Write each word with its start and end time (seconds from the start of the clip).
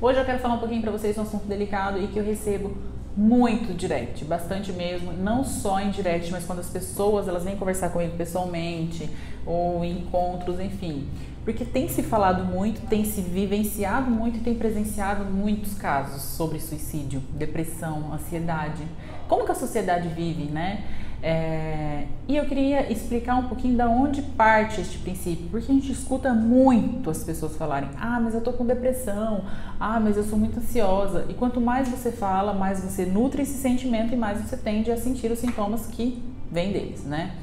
Hoje 0.00 0.16
eu 0.16 0.24
quero 0.24 0.38
falar 0.38 0.54
um 0.54 0.58
pouquinho 0.58 0.80
para 0.80 0.92
vocês 0.92 1.18
um 1.18 1.22
assunto 1.22 1.44
delicado 1.46 2.00
e 2.00 2.06
que 2.06 2.20
eu 2.20 2.24
recebo 2.24 2.76
muito 3.16 3.74
direct, 3.74 4.24
bastante 4.24 4.72
mesmo, 4.72 5.12
não 5.12 5.42
só 5.42 5.80
em 5.80 5.90
direct, 5.90 6.30
mas 6.30 6.44
quando 6.44 6.60
as 6.60 6.70
pessoas 6.70 7.26
elas 7.26 7.42
vêm 7.42 7.56
conversar 7.56 7.88
comigo 7.88 8.16
pessoalmente 8.16 9.10
ou 9.44 9.84
em 9.84 9.98
encontros, 9.98 10.60
enfim. 10.60 11.08
Porque 11.42 11.64
tem 11.64 11.88
se 11.88 12.04
falado 12.04 12.44
muito, 12.44 12.86
tem 12.86 13.04
se 13.04 13.20
vivenciado 13.20 14.08
muito 14.08 14.36
e 14.36 14.40
tem 14.40 14.54
presenciado 14.54 15.24
muitos 15.24 15.74
casos 15.74 16.22
sobre 16.22 16.60
suicídio, 16.60 17.20
depressão, 17.32 18.12
ansiedade. 18.12 18.84
Como 19.26 19.44
que 19.44 19.50
a 19.50 19.56
sociedade 19.56 20.06
vive, 20.06 20.44
né? 20.44 20.84
É, 21.20 22.04
e 22.28 22.36
eu 22.36 22.44
queria 22.44 22.92
explicar 22.92 23.34
um 23.36 23.48
pouquinho 23.48 23.76
da 23.76 23.88
onde 23.88 24.22
parte 24.22 24.80
este 24.80 24.98
princípio, 24.98 25.48
porque 25.50 25.70
a 25.70 25.74
gente 25.74 25.90
escuta 25.90 26.32
muito 26.32 27.10
as 27.10 27.24
pessoas 27.24 27.56
falarem: 27.56 27.88
ah, 28.00 28.20
mas 28.20 28.34
eu 28.34 28.40
tô 28.40 28.52
com 28.52 28.64
depressão, 28.64 29.44
ah, 29.80 29.98
mas 29.98 30.16
eu 30.16 30.22
sou 30.22 30.38
muito 30.38 30.58
ansiosa. 30.58 31.26
E 31.28 31.34
quanto 31.34 31.60
mais 31.60 31.88
você 31.88 32.12
fala, 32.12 32.52
mais 32.52 32.80
você 32.80 33.04
nutre 33.04 33.42
esse 33.42 33.54
sentimento 33.54 34.14
e 34.14 34.16
mais 34.16 34.40
você 34.40 34.56
tende 34.56 34.92
a 34.92 34.96
sentir 34.96 35.30
os 35.32 35.40
sintomas 35.40 35.86
que 35.86 36.22
vêm 36.50 36.72
deles, 36.72 37.04
né? 37.04 37.34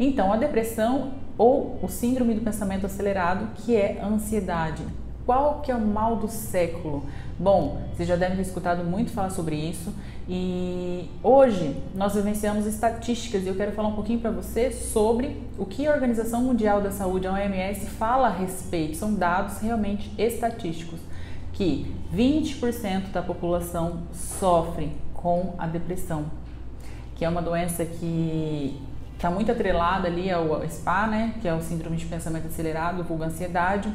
Então, 0.00 0.32
a 0.32 0.36
depressão 0.36 1.12
ou 1.36 1.78
o 1.82 1.88
síndrome 1.88 2.34
do 2.34 2.40
pensamento 2.40 2.86
acelerado, 2.86 3.48
que 3.56 3.76
é 3.76 4.00
ansiedade. 4.02 4.82
Qual 5.28 5.60
que 5.60 5.70
é 5.70 5.74
o 5.74 5.80
mal 5.86 6.16
do 6.16 6.26
século? 6.26 7.04
Bom, 7.38 7.82
vocês 7.92 8.08
já 8.08 8.16
devem 8.16 8.36
ter 8.36 8.44
escutado 8.44 8.82
muito 8.82 9.12
falar 9.12 9.28
sobre 9.28 9.56
isso 9.56 9.94
e 10.26 11.10
hoje 11.22 11.76
nós 11.94 12.14
vivenciamos 12.14 12.64
estatísticas 12.64 13.44
e 13.44 13.48
eu 13.48 13.54
quero 13.54 13.72
falar 13.72 13.88
um 13.88 13.94
pouquinho 13.94 14.20
para 14.20 14.30
você 14.30 14.70
sobre 14.72 15.36
o 15.58 15.66
que 15.66 15.86
a 15.86 15.92
Organização 15.92 16.40
Mundial 16.40 16.80
da 16.80 16.90
Saúde, 16.90 17.26
a 17.26 17.34
OMS, 17.34 17.90
fala 17.90 18.28
a 18.28 18.30
respeito. 18.30 18.96
São 18.96 19.12
dados 19.12 19.58
realmente 19.58 20.10
estatísticos 20.16 20.98
que 21.52 21.94
20% 22.10 23.10
da 23.12 23.20
população 23.20 24.04
sofre 24.14 24.96
com 25.12 25.54
a 25.58 25.66
depressão, 25.66 26.24
que 27.16 27.22
é 27.22 27.28
uma 27.28 27.42
doença 27.42 27.84
que 27.84 28.80
está 29.14 29.30
muito 29.30 29.52
atrelada 29.52 30.06
ali 30.06 30.30
ao 30.30 30.66
SPA, 30.66 31.06
né, 31.06 31.34
que 31.42 31.48
é 31.48 31.52
o 31.52 31.60
síndrome 31.60 31.98
de 31.98 32.06
pensamento 32.06 32.46
acelerado, 32.46 33.02
vulga 33.02 33.26
ansiedade, 33.26 33.92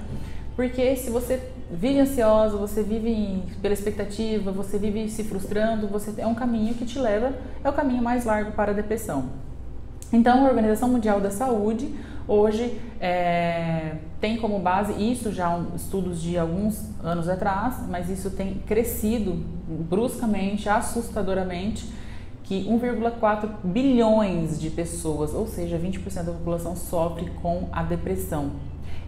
porque 0.55 0.95
se 0.95 1.09
você 1.09 1.41
vive 1.71 1.99
ansiosa, 1.99 2.57
você 2.57 2.83
vive 2.83 3.43
pela 3.61 3.73
expectativa, 3.73 4.51
você 4.51 4.77
vive 4.77 5.09
se 5.09 5.23
frustrando, 5.23 5.87
você 5.87 6.13
é 6.17 6.27
um 6.27 6.35
caminho 6.35 6.75
que 6.75 6.85
te 6.85 6.99
leva, 6.99 7.33
é 7.63 7.69
o 7.69 7.73
caminho 7.73 8.03
mais 8.03 8.25
largo 8.25 8.51
para 8.51 8.71
a 8.71 8.75
depressão. 8.75 9.29
Então, 10.11 10.45
a 10.45 10.49
Organização 10.49 10.89
Mundial 10.89 11.19
da 11.19 11.31
Saúde 11.31 11.91
hoje 12.27 12.79
é, 13.01 13.95
tem 14.21 14.37
como 14.37 14.59
base 14.59 14.93
isso 14.93 15.31
já 15.31 15.59
estudos 15.75 16.21
de 16.21 16.37
alguns 16.37 16.87
anos 17.03 17.27
atrás, 17.27 17.77
mas 17.89 18.09
isso 18.09 18.29
tem 18.29 18.61
crescido 18.67 19.33
bruscamente, 19.67 20.69
assustadoramente 20.69 21.91
que 22.43 22.65
1,4 22.65 23.49
bilhões 23.63 24.59
de 24.59 24.69
pessoas, 24.69 25.33
ou 25.33 25.47
seja, 25.47 25.79
20% 25.79 26.23
da 26.23 26.31
população 26.33 26.75
sofre 26.75 27.31
com 27.41 27.67
a 27.71 27.81
depressão. 27.81 28.51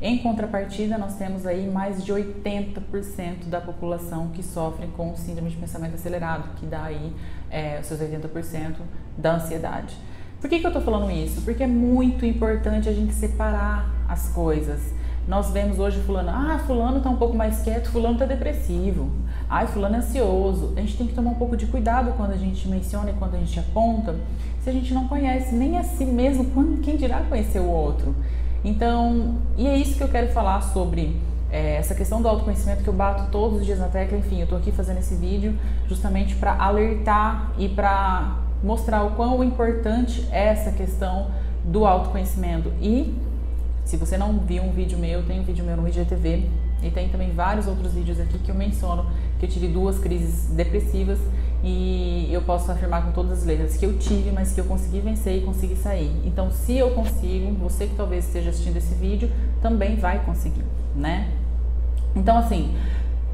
Em 0.01 0.17
contrapartida, 0.17 0.97
nós 0.97 1.15
temos 1.15 1.45
aí 1.45 1.69
mais 1.69 2.03
de 2.03 2.11
80% 2.11 3.45
da 3.47 3.61
população 3.61 4.29
que 4.29 4.43
sofre 4.43 4.87
com 4.87 5.15
síndrome 5.15 5.49
de 5.49 5.55
pensamento 5.55 5.95
acelerado, 5.95 6.49
que 6.57 6.65
dá 6.65 6.83
aí 6.83 7.13
é, 7.49 7.79
os 7.79 7.87
seus 7.87 8.02
80% 8.02 8.75
da 9.17 9.35
ansiedade. 9.35 9.95
Por 10.41 10.49
que, 10.49 10.59
que 10.59 10.65
eu 10.65 10.69
estou 10.69 10.83
falando 10.83 11.09
isso? 11.09 11.41
Porque 11.41 11.63
é 11.63 11.67
muito 11.67 12.25
importante 12.25 12.89
a 12.89 12.93
gente 12.93 13.13
separar 13.13 13.89
as 14.07 14.29
coisas. 14.29 14.93
Nós 15.27 15.49
vemos 15.49 15.79
hoje 15.79 15.99
fulano, 16.02 16.30
ah, 16.30 16.59
fulano 16.67 16.97
está 16.97 17.09
um 17.09 17.15
pouco 17.15 17.35
mais 17.35 17.61
quieto, 17.61 17.89
fulano 17.89 18.13
está 18.13 18.25
depressivo. 18.25 19.09
Ai, 19.49 19.65
fulano 19.65 19.95
é 19.95 19.97
ansioso. 19.99 20.73
A 20.77 20.81
gente 20.81 20.97
tem 20.97 21.07
que 21.07 21.13
tomar 21.13 21.31
um 21.31 21.35
pouco 21.35 21.57
de 21.57 21.65
cuidado 21.65 22.13
quando 22.15 22.31
a 22.31 22.37
gente 22.37 22.67
menciona 22.67 23.09
e 23.09 23.13
quando 23.13 23.35
a 23.35 23.39
gente 23.39 23.59
aponta, 23.59 24.15
se 24.61 24.69
a 24.69 24.73
gente 24.73 24.93
não 24.93 25.07
conhece 25.07 25.55
nem 25.55 25.80
a 25.80 25.83
si 25.83 26.05
mesmo, 26.05 26.77
quem 26.83 26.95
dirá 26.95 27.21
conhecer 27.21 27.59
o 27.59 27.67
outro. 27.67 28.14
Então, 28.65 29.36
e 29.55 29.67
é 29.67 29.77
isso 29.77 29.95
que 29.95 30.03
eu 30.03 30.08
quero 30.08 30.33
falar 30.33 30.59
sobre 30.61 31.15
é, 31.52 31.76
essa 31.76 31.93
questão 31.93 32.20
do 32.20 32.27
autoconhecimento 32.27 32.81
que 32.81 32.89
eu 32.89 32.93
bato 32.93 33.30
todos 33.31 33.59
os 33.59 33.65
dias 33.65 33.77
na 33.77 33.87
tecla. 33.87 34.17
Enfim, 34.17 34.42
eu 34.42 34.48
tô 34.48 34.55
aqui 34.55 34.71
fazendo 34.71 34.98
esse 34.98 35.14
vídeo 35.14 35.55
justamente 35.87 36.36
para 36.36 36.55
alertar 36.55 37.53
e 37.59 37.70
para 37.70 38.39
mostrar 38.64 39.03
o 39.03 39.11
quão 39.11 39.43
importante 39.43 40.27
é 40.31 40.48
essa 40.48 40.71
questão 40.71 41.30
do 41.64 41.86
autoconhecimento. 41.86 42.73
E 42.81 43.15
se 43.86 43.98
você 43.98 44.17
não 44.17 44.39
viu 44.39 44.64
um 44.64 44.71
vídeo 44.71 44.97
meu, 44.97 45.23
tem 45.23 45.39
um 45.39 45.43
vídeo 45.43 45.64
meu 45.64 45.77
no 45.77 45.87
IGTV 45.87 46.49
e 46.82 46.89
tem 46.89 47.08
também 47.09 47.32
vários 47.33 47.67
outros 47.67 47.93
vídeos 47.93 48.20
aqui 48.20 48.39
que 48.39 48.49
eu 48.49 48.55
menciono 48.55 49.05
que 49.39 49.45
eu 49.45 49.49
tive 49.49 49.67
duas 49.67 49.99
crises 49.99 50.47
depressivas 50.47 51.20
e 51.67 52.30
eu 52.31 52.43
posso 52.43 52.71
afirmar 52.71 53.03
com 53.03 53.11
todas 53.11 53.39
as 53.39 53.43
letras 53.43 53.76
que 53.76 53.83
eu 53.83 53.98
tive, 53.98 54.31
mas 54.31 54.53
que 54.53 54.61
eu 54.61 54.65
consegui 54.65 54.99
vencer 54.99 55.37
e 55.37 55.42
consegui 55.42 55.76
sair. 55.76 56.15
Então, 56.23 56.52
se 56.52 56.77
eu 56.77 56.92
consigo, 56.92 57.52
você 57.55 57.87
que 57.87 57.95
talvez 57.95 58.27
esteja 58.27 58.52
assistindo 58.52 58.77
esse 58.77 58.93
vídeo 58.93 59.31
também 59.64 59.95
vai 59.95 60.23
conseguir, 60.23 60.64
né? 60.95 61.27
Então, 62.15 62.37
assim, 62.37 62.76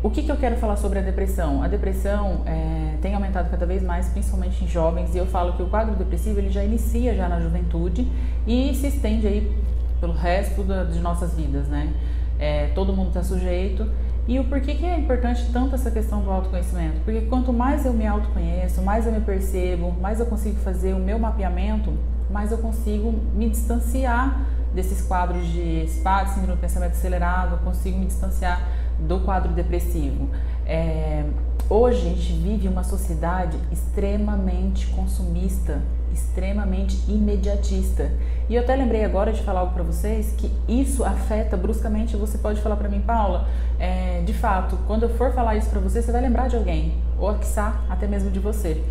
o 0.02 0.10
que, 0.10 0.24
que 0.24 0.32
eu 0.32 0.38
quero 0.38 0.56
falar 0.56 0.78
sobre 0.78 1.00
a 1.00 1.02
depressão? 1.02 1.62
A 1.62 1.68
depressão 1.68 2.44
é, 2.46 2.96
tem 3.02 3.14
aumentado 3.14 3.52
cada 3.52 3.66
vez 3.66 3.84
mais, 3.84 4.08
principalmente 4.08 4.64
em 4.64 4.68
jovens, 4.68 5.14
e 5.14 5.18
eu 5.18 5.26
falo 5.26 5.52
que 5.52 5.62
o 5.62 5.68
quadro 5.68 5.94
depressivo 5.96 6.40
ele 6.40 6.50
já 6.50 6.64
inicia 6.64 7.14
já 7.14 7.28
na 7.28 7.42
juventude 7.42 8.08
e 8.48 8.74
se 8.76 8.88
estende 8.88 9.28
aí 9.28 9.62
pelo 10.00 10.14
resto 10.14 10.64
da, 10.64 10.86
de 10.86 11.02
nossas 11.02 11.36
vidas, 11.36 11.68
né? 11.68 11.94
É, 12.40 12.68
todo 12.68 12.94
mundo 12.94 13.10
está 13.10 13.24
sujeito 13.24 13.88
e 14.28 14.40
o 14.40 14.44
porquê 14.44 14.76
que 14.76 14.86
é 14.86 14.98
importante 14.98 15.50
tanto 15.52 15.76
essa 15.76 15.90
questão 15.90 16.22
do 16.22 16.30
autoconhecimento? 16.30 17.02
Porque 17.04 17.22
quanto 17.22 17.52
mais 17.52 17.86
eu 17.86 17.94
me 17.94 18.06
autoconheço, 18.06 18.82
mais 18.82 19.06
eu 19.06 19.12
me 19.12 19.22
percebo, 19.22 19.92
mais 20.00 20.20
eu 20.20 20.26
consigo 20.26 20.58
fazer 20.58 20.94
o 20.94 21.00
meu 21.00 21.18
mapeamento, 21.18 21.94
mais 22.30 22.52
eu 22.52 22.60
consigo 22.60 23.12
me 23.34 23.50
distanciar 23.50 24.46
desses 24.74 25.02
quadros 25.02 25.46
de 25.48 25.86
SPA, 25.88 26.24
de 26.24 26.30
síndrome 26.32 26.56
do 26.56 26.62
pensamento 26.62 26.94
acelerado, 26.94 27.56
eu 27.56 27.60
consigo 27.60 27.98
me 27.98 28.06
distanciar 28.06 28.62
do 29.00 29.20
quadro 29.20 29.52
depressivo. 29.54 30.30
É, 30.66 31.26
hoje 31.70 32.00
a 32.00 32.10
gente 32.10 32.34
vive 32.34 32.68
uma 32.68 32.84
sociedade 32.84 33.58
extremamente 33.72 34.88
consumista, 34.88 35.82
extremamente 36.14 36.98
imediatista. 37.08 38.12
E 38.50 38.56
eu 38.56 38.62
até 38.62 38.76
lembrei 38.76 39.04
agora 39.04 39.32
de 39.32 39.42
falar 39.44 39.62
algo 39.62 39.74
para 39.74 39.84
vocês 39.84 40.34
que 40.38 40.52
isso 40.68 41.04
afeta 41.04 41.56
bruscamente. 41.56 42.18
Você 42.18 42.38
pode 42.38 42.62
falar 42.62 42.76
para 42.76 42.90
mim, 42.90 43.02
Paula, 43.02 43.48
é, 43.80 44.22
de 44.26 44.34
fato, 44.34 44.78
quando 44.88 45.04
eu 45.04 45.10
for 45.10 45.34
falar 45.34 45.56
isso 45.56 45.70
para 45.70 45.80
você, 45.80 46.02
você 46.02 46.12
vai 46.12 46.22
lembrar 46.22 46.48
de 46.48 46.56
alguém, 46.56 46.94
ou 47.18 47.34
quiçá 47.36 47.82
até 47.90 48.08
mesmo 48.08 48.30
de 48.30 48.40
você. 48.40 48.84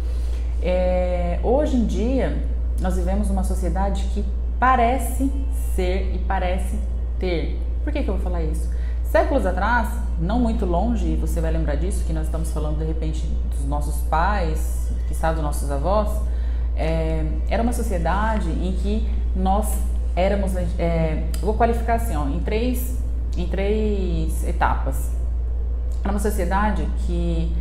É, 0.62 1.38
hoje 1.42 1.76
em 1.76 1.86
dia, 1.86 2.42
nós 2.80 2.96
vivemos 2.96 3.30
uma 3.30 3.44
sociedade 3.44 4.04
que 4.14 4.24
parece 4.58 5.30
ser 5.74 6.14
e 6.14 6.18
parece 6.18 6.78
ter. 7.18 7.60
Por 7.84 7.92
que, 7.92 8.02
que 8.02 8.08
eu 8.10 8.14
vou 8.14 8.22
falar 8.22 8.42
isso? 8.42 8.70
Séculos 9.04 9.44
atrás, 9.44 9.88
não 10.20 10.38
muito 10.38 10.64
longe, 10.64 11.16
você 11.16 11.40
vai 11.40 11.50
lembrar 11.50 11.74
disso, 11.74 12.04
que 12.04 12.12
nós 12.12 12.26
estamos 12.26 12.52
falando 12.52 12.78
de 12.78 12.84
repente 12.84 13.26
dos 13.50 13.64
nossos 13.64 14.02
pais, 14.02 14.88
que 15.08 15.12
está 15.12 15.32
dos 15.32 15.42
nossos 15.42 15.68
avós, 15.70 16.08
é, 16.76 17.24
era 17.48 17.62
uma 17.62 17.72
sociedade 17.72 18.50
em 18.50 18.72
que 18.72 19.08
nós 19.34 19.78
éramos, 20.16 20.54
é, 20.78 21.24
vou 21.40 21.54
qualificar 21.54 21.94
assim, 21.94 22.16
ó, 22.16 22.26
em 22.26 22.40
três, 22.40 22.98
em 23.36 23.46
três 23.46 24.46
etapas. 24.46 25.10
Era 26.02 26.12
uma 26.12 26.18
sociedade 26.18 26.86
que 27.06 27.54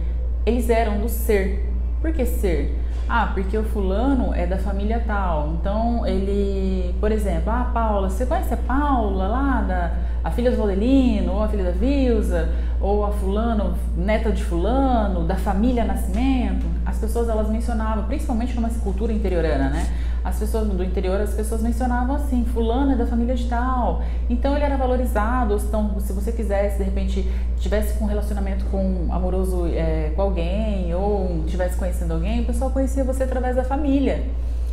eles 0.46 0.70
eram 0.70 1.00
do 1.00 1.09
ser. 1.09 1.70
Por 2.02 2.14
que 2.14 2.25
ser? 2.25 2.80
Ah, 3.08 3.31
porque 3.34 3.58
o 3.58 3.64
fulano 3.64 4.34
é 4.34 4.46
da 4.46 4.58
família 4.58 5.03
tal. 5.06 5.56
Então 5.59 6.06
ele, 6.06 6.96
por 7.00 7.12
exemplo, 7.12 7.52
ah, 7.52 7.70
Paula, 7.74 8.09
você 8.09 8.26
conhece 8.26 8.53
a 8.53 8.58
Paula 8.58 9.28
lá 9.28 9.62
da 9.62 9.91
a 10.24 10.31
filha 10.31 10.52
do 10.52 10.58
Valdelino, 10.58 11.34
ou 11.34 11.44
a 11.44 11.47
filha 11.47 11.64
da 11.64 11.72
Vilsa, 11.72 12.50
ou 12.80 13.06
a 13.06 13.12
fulano, 13.12 13.74
neta 13.96 14.32
de 14.32 14.44
fulano, 14.44 15.23
da 15.26 15.35
família 15.35 15.85
Nascimento? 15.85 16.66
As 16.90 16.97
pessoas 16.97 17.30
elas 17.30 17.47
mencionavam, 17.47 18.06
principalmente 18.06 18.56
numa 18.56 18.70
cultura 18.70 19.14
interiorana, 19.14 19.70
né? 19.70 19.88
as 20.24 20.38
pessoas 20.38 20.68
do 20.68 20.84
interior, 20.84 21.22
as 21.22 21.34
pessoas 21.34 21.62
mencionavam 21.62 22.16
assim, 22.16 22.44
fulano 22.46 22.91
é 22.91 22.96
da 22.96 23.06
família 23.06 23.36
de 23.36 23.47
tal. 23.47 24.02
Então 24.30 24.56
ele 24.56 24.66
era 24.66 24.76
valorizado, 24.76 25.56
então 25.56 26.00
se 26.00 26.12
você 26.12 26.32
quisesse, 26.32 26.78
de 26.78 26.84
repente, 26.84 27.32
tivesse 27.59 28.02
um 28.03 28.08
relacionamento 28.08 28.66
com 28.66 29.08
amoroso 29.12 29.68
é, 29.68 30.12
com 30.16 30.22
alguém, 30.22 30.94
ou 30.94 31.44
tivesse 31.47 31.78
conhecendo 31.78 32.14
alguém, 32.14 32.41
o 32.41 32.46
pessoal 32.46 32.72
conhecia 32.72 33.03
você 33.03 33.24
através 33.24 33.56
da 33.56 33.64
família. 33.64 34.24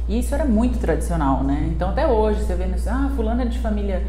E 0.08 0.20
isso 0.20 0.34
era 0.34 0.44
muito 0.44 0.78
tradicional, 0.78 1.42
né? 1.42 1.68
Então 1.74 1.90
até 1.90 2.06
hoje 2.06 2.44
você 2.44 2.54
vê, 2.54 2.64
assim, 2.64 2.88
ah, 2.88 3.10
fulano 3.14 3.42
é 3.42 3.44
de 3.44 3.58
família 3.58 4.06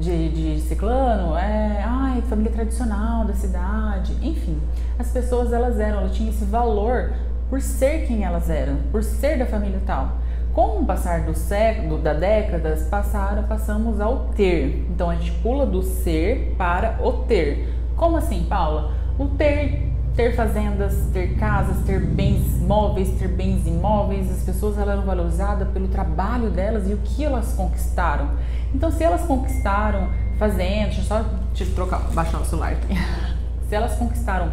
de, 0.00 0.28
de 0.28 0.60
ciclano, 0.60 1.36
é, 1.36 1.82
ai, 1.84 2.22
família 2.22 2.52
tradicional 2.52 3.24
da 3.24 3.34
cidade. 3.34 4.16
Enfim, 4.22 4.58
as 4.98 5.08
pessoas 5.10 5.52
elas 5.52 5.78
eram, 5.78 5.98
elas 5.98 6.14
tinham 6.14 6.30
esse 6.30 6.44
valor 6.44 7.12
por 7.50 7.60
ser 7.60 8.06
quem 8.06 8.24
elas 8.24 8.48
eram, 8.48 8.78
por 8.90 9.02
ser 9.02 9.38
da 9.38 9.44
família 9.44 9.80
tal. 9.84 10.12
Com 10.54 10.80
o 10.80 10.86
passar 10.86 11.22
do 11.22 11.34
século, 11.34 11.98
da 11.98 12.14
décadas, 12.14 12.84
passaram, 12.84 13.42
passamos 13.42 14.00
ao 14.00 14.30
ter. 14.36 14.86
Então 14.90 15.10
a 15.10 15.14
gente 15.16 15.32
pula 15.42 15.66
do 15.66 15.82
ser 15.82 16.54
para 16.56 16.98
o 17.04 17.12
ter. 17.24 17.74
Como 17.96 18.16
assim, 18.16 18.46
Paula? 18.48 19.00
o 19.20 19.28
ter 19.28 19.90
ter 20.16 20.34
fazendas, 20.34 21.08
ter 21.12 21.36
casas, 21.36 21.84
ter 21.84 22.00
bens 22.00 22.60
móveis, 22.60 23.08
ter 23.18 23.28
bens 23.28 23.66
imóveis. 23.66 24.30
As 24.30 24.42
pessoas 24.42 24.76
elas 24.76 24.94
eram 24.94 25.02
valorizadas 25.02 25.68
pelo 25.68 25.88
trabalho 25.88 26.50
delas 26.50 26.88
e 26.88 26.94
o 26.94 26.98
que 26.98 27.24
elas 27.24 27.52
conquistaram. 27.52 28.30
Então, 28.74 28.90
se 28.90 29.04
elas 29.04 29.22
conquistaram 29.22 30.08
fazendas, 30.38 30.96
deixa 30.96 31.00
eu 31.00 31.04
só 31.04 31.24
te 31.54 31.66
trocar, 31.66 32.00
baixar 32.12 32.40
o 32.40 32.44
celular 32.44 32.72
aqui. 32.72 32.94
se 33.68 33.74
elas 33.74 33.94
conquistaram 33.96 34.50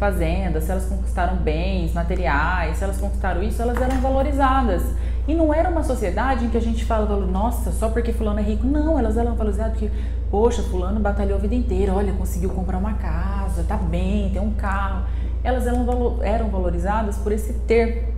fazendas, 0.00 0.64
se 0.64 0.70
elas 0.70 0.86
conquistaram 0.86 1.36
bens 1.36 1.92
materiais, 1.92 2.78
se 2.78 2.84
elas 2.84 2.96
conquistaram 2.96 3.42
isso, 3.42 3.60
elas 3.60 3.80
eram 3.80 4.00
valorizadas. 4.00 4.82
E 5.28 5.34
não 5.34 5.52
era 5.52 5.68
uma 5.68 5.84
sociedade 5.84 6.46
em 6.46 6.48
que 6.48 6.56
a 6.56 6.60
gente 6.60 6.86
fala, 6.86 7.14
nossa, 7.26 7.70
só 7.70 7.90
porque 7.90 8.10
fulano 8.10 8.40
é 8.40 8.42
rico. 8.42 8.66
Não, 8.66 8.98
elas 8.98 9.18
eram 9.18 9.36
valorizadas 9.36 9.72
porque, 9.72 9.90
poxa, 10.30 10.62
fulano 10.62 10.98
batalhou 10.98 11.36
a 11.36 11.40
vida 11.40 11.54
inteira, 11.54 11.92
olha, 11.92 12.14
conseguiu 12.14 12.48
comprar 12.48 12.78
uma 12.78 12.94
casa, 12.94 13.62
tá 13.62 13.76
bem, 13.76 14.30
tem 14.30 14.40
um 14.40 14.54
carro. 14.54 15.04
Elas 15.44 15.66
eram, 15.66 16.18
eram 16.22 16.48
valorizadas 16.48 17.18
por 17.18 17.30
esse 17.30 17.52
ter. 17.68 18.12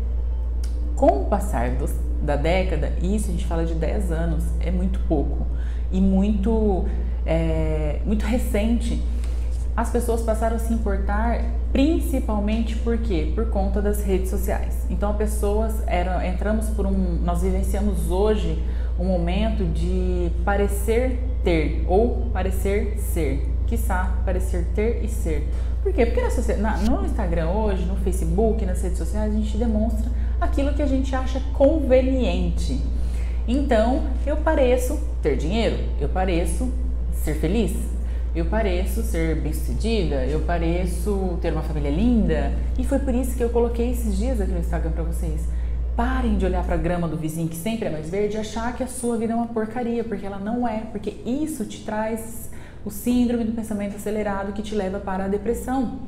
Com 0.94 1.22
o 1.22 1.24
passar 1.24 1.70
dos, 1.70 1.92
da 2.22 2.36
década, 2.36 2.92
isso 3.02 3.28
a 3.28 3.32
gente 3.32 3.44
fala 3.44 3.64
de 3.64 3.74
10 3.74 4.12
anos, 4.12 4.44
é 4.60 4.70
muito 4.70 5.00
pouco 5.08 5.44
e 5.90 6.00
muito, 6.00 6.84
é, 7.26 7.98
muito 8.06 8.24
recente 8.24 9.02
as 9.76 9.90
pessoas 9.90 10.20
passaram 10.22 10.56
a 10.56 10.58
se 10.58 10.72
importar 10.72 11.42
principalmente 11.72 12.76
por 12.76 12.98
quê? 12.98 13.32
Por 13.34 13.48
conta 13.48 13.80
das 13.80 14.04
redes 14.04 14.28
sociais. 14.28 14.86
Então, 14.90 15.14
pessoas 15.14 15.72
eram, 15.86 16.22
entramos 16.22 16.68
por 16.68 16.86
um, 16.86 17.18
nós 17.24 17.40
vivenciamos 17.42 18.10
hoje 18.10 18.62
um 18.98 19.06
momento 19.06 19.64
de 19.64 20.30
parecer 20.44 21.18
ter 21.42 21.84
ou 21.88 22.30
parecer 22.32 22.98
ser, 22.98 23.48
quiçá 23.66 24.18
parecer 24.24 24.66
ter 24.74 25.02
e 25.02 25.08
ser. 25.08 25.48
Por 25.82 25.92
quê? 25.92 26.06
Porque 26.06 26.20
na, 26.58 26.76
no 26.76 27.04
Instagram 27.04 27.48
hoje, 27.48 27.84
no 27.86 27.96
Facebook, 27.96 28.64
nas 28.66 28.82
redes 28.82 28.98
sociais, 28.98 29.32
a 29.32 29.36
gente 29.36 29.56
demonstra 29.56 30.10
aquilo 30.40 30.74
que 30.74 30.82
a 30.82 30.86
gente 30.86 31.14
acha 31.14 31.40
conveniente. 31.54 32.80
Então, 33.48 34.04
eu 34.24 34.36
pareço 34.36 35.00
ter 35.22 35.36
dinheiro, 35.36 35.76
eu 36.00 36.08
pareço 36.08 36.70
ser 37.12 37.34
feliz, 37.34 37.72
eu 38.34 38.46
pareço 38.46 39.02
ser 39.02 39.36
bem-sucedida, 39.36 40.24
eu 40.24 40.40
pareço 40.40 41.38
ter 41.42 41.52
uma 41.52 41.62
família 41.62 41.90
linda. 41.90 42.52
E 42.78 42.84
foi 42.84 42.98
por 42.98 43.14
isso 43.14 43.36
que 43.36 43.44
eu 43.44 43.50
coloquei 43.50 43.90
esses 43.90 44.16
dias 44.16 44.40
aqui 44.40 44.52
no 44.52 44.58
Instagram 44.58 44.90
para 44.90 45.02
vocês. 45.02 45.42
Parem 45.94 46.38
de 46.38 46.46
olhar 46.46 46.64
para 46.64 46.74
a 46.74 46.78
grama 46.78 47.06
do 47.06 47.16
vizinho 47.18 47.46
que 47.48 47.56
sempre 47.56 47.86
é 47.86 47.90
mais 47.90 48.08
verde 48.08 48.36
e 48.36 48.40
achar 48.40 48.74
que 48.74 48.82
a 48.82 48.86
sua 48.86 49.18
vida 49.18 49.34
é 49.34 49.36
uma 49.36 49.48
porcaria, 49.48 50.02
porque 50.02 50.24
ela 50.24 50.38
não 50.38 50.66
é, 50.66 50.80
porque 50.90 51.10
isso 51.26 51.66
te 51.66 51.84
traz 51.84 52.50
o 52.86 52.90
síndrome 52.90 53.44
do 53.44 53.52
pensamento 53.52 53.96
acelerado 53.96 54.54
que 54.54 54.62
te 54.62 54.74
leva 54.74 54.98
para 54.98 55.26
a 55.26 55.28
depressão. 55.28 56.00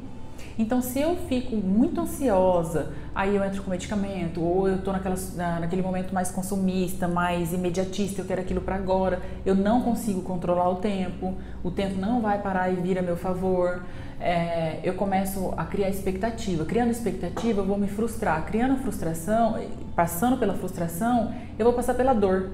Então, 0.59 0.81
se 0.81 1.01
eu 1.01 1.17
fico 1.29 1.57
muito 1.57 2.01
ansiosa, 2.01 2.93
aí 3.15 3.35
eu 3.35 3.45
entro 3.45 3.63
com 3.63 3.71
medicamento, 3.71 4.41
ou 4.41 4.69
eu 4.69 4.77
estou 4.77 4.93
na, 4.93 5.61
naquele 5.61 5.83
momento 5.83 6.15
mais 6.15 6.31
consumista, 6.31 7.09
mais 7.09 7.53
imediatista, 7.53 8.21
eu 8.21 8.25
quero 8.25 8.41
aquilo 8.41 8.61
para 8.61 8.77
agora, 8.77 9.21
eu 9.45 9.55
não 9.55 9.83
consigo 9.83 10.23
controlar 10.23 10.69
o 10.71 10.77
tempo, 10.77 11.35
o 11.63 11.71
tempo 11.71 11.99
não 11.99 12.21
vai 12.21 12.41
parar 12.41 12.71
e 12.71 12.77
vir 12.77 12.99
a 12.99 13.03
meu 13.03 13.17
favor. 13.17 13.83
É, 14.21 14.79
eu 14.85 14.95
começo 14.95 15.53
a 15.57 15.65
criar 15.65 15.91
expectativa. 15.91 16.65
Criando 16.65 16.91
expectativa, 16.91 17.61
eu 17.61 17.67
vou 17.67 17.77
me 17.77 17.89
frustrar. 17.89 18.47
Criando 18.47 18.79
frustração, 18.79 19.61
passando 19.97 20.39
pela 20.39 20.55
frustração, 20.55 21.35
eu 21.59 21.65
vou 21.65 21.75
passar 21.75 21.95
pela 21.95 22.13
dor. 22.13 22.51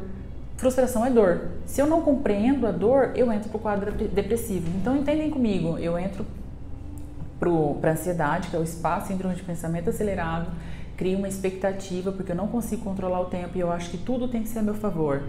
Frustração 0.56 1.04
é 1.04 1.10
dor. 1.10 1.48
Se 1.66 1.80
eu 1.80 1.86
não 1.86 2.00
compreendo 2.02 2.66
a 2.66 2.72
dor, 2.72 3.12
eu 3.14 3.30
entro 3.30 3.50
para 3.50 3.58
o 3.58 3.60
quadro 3.60 3.92
depressivo. 3.92 4.68
Então, 4.80 4.96
entendem 4.96 5.30
comigo, 5.30 5.78
eu 5.78 5.98
entro 5.98 6.24
para 7.40 7.90
a 7.90 7.92
ansiedade, 7.92 8.48
que 8.48 8.56
é 8.56 8.58
o 8.58 8.62
espaço 8.62 9.08
síndrome 9.08 9.34
de 9.34 9.42
pensamento 9.42 9.88
acelerado, 9.90 10.50
crio 10.96 11.16
uma 11.16 11.28
expectativa 11.28 12.12
porque 12.12 12.32
eu 12.32 12.36
não 12.36 12.46
consigo 12.46 12.84
controlar 12.84 13.20
o 13.20 13.24
tempo 13.24 13.56
e 13.56 13.60
eu 13.60 13.72
acho 13.72 13.90
que 13.90 13.96
tudo 13.96 14.28
tem 14.28 14.42
que 14.42 14.48
ser 14.48 14.58
a 14.58 14.62
meu 14.62 14.74
favor. 14.74 15.22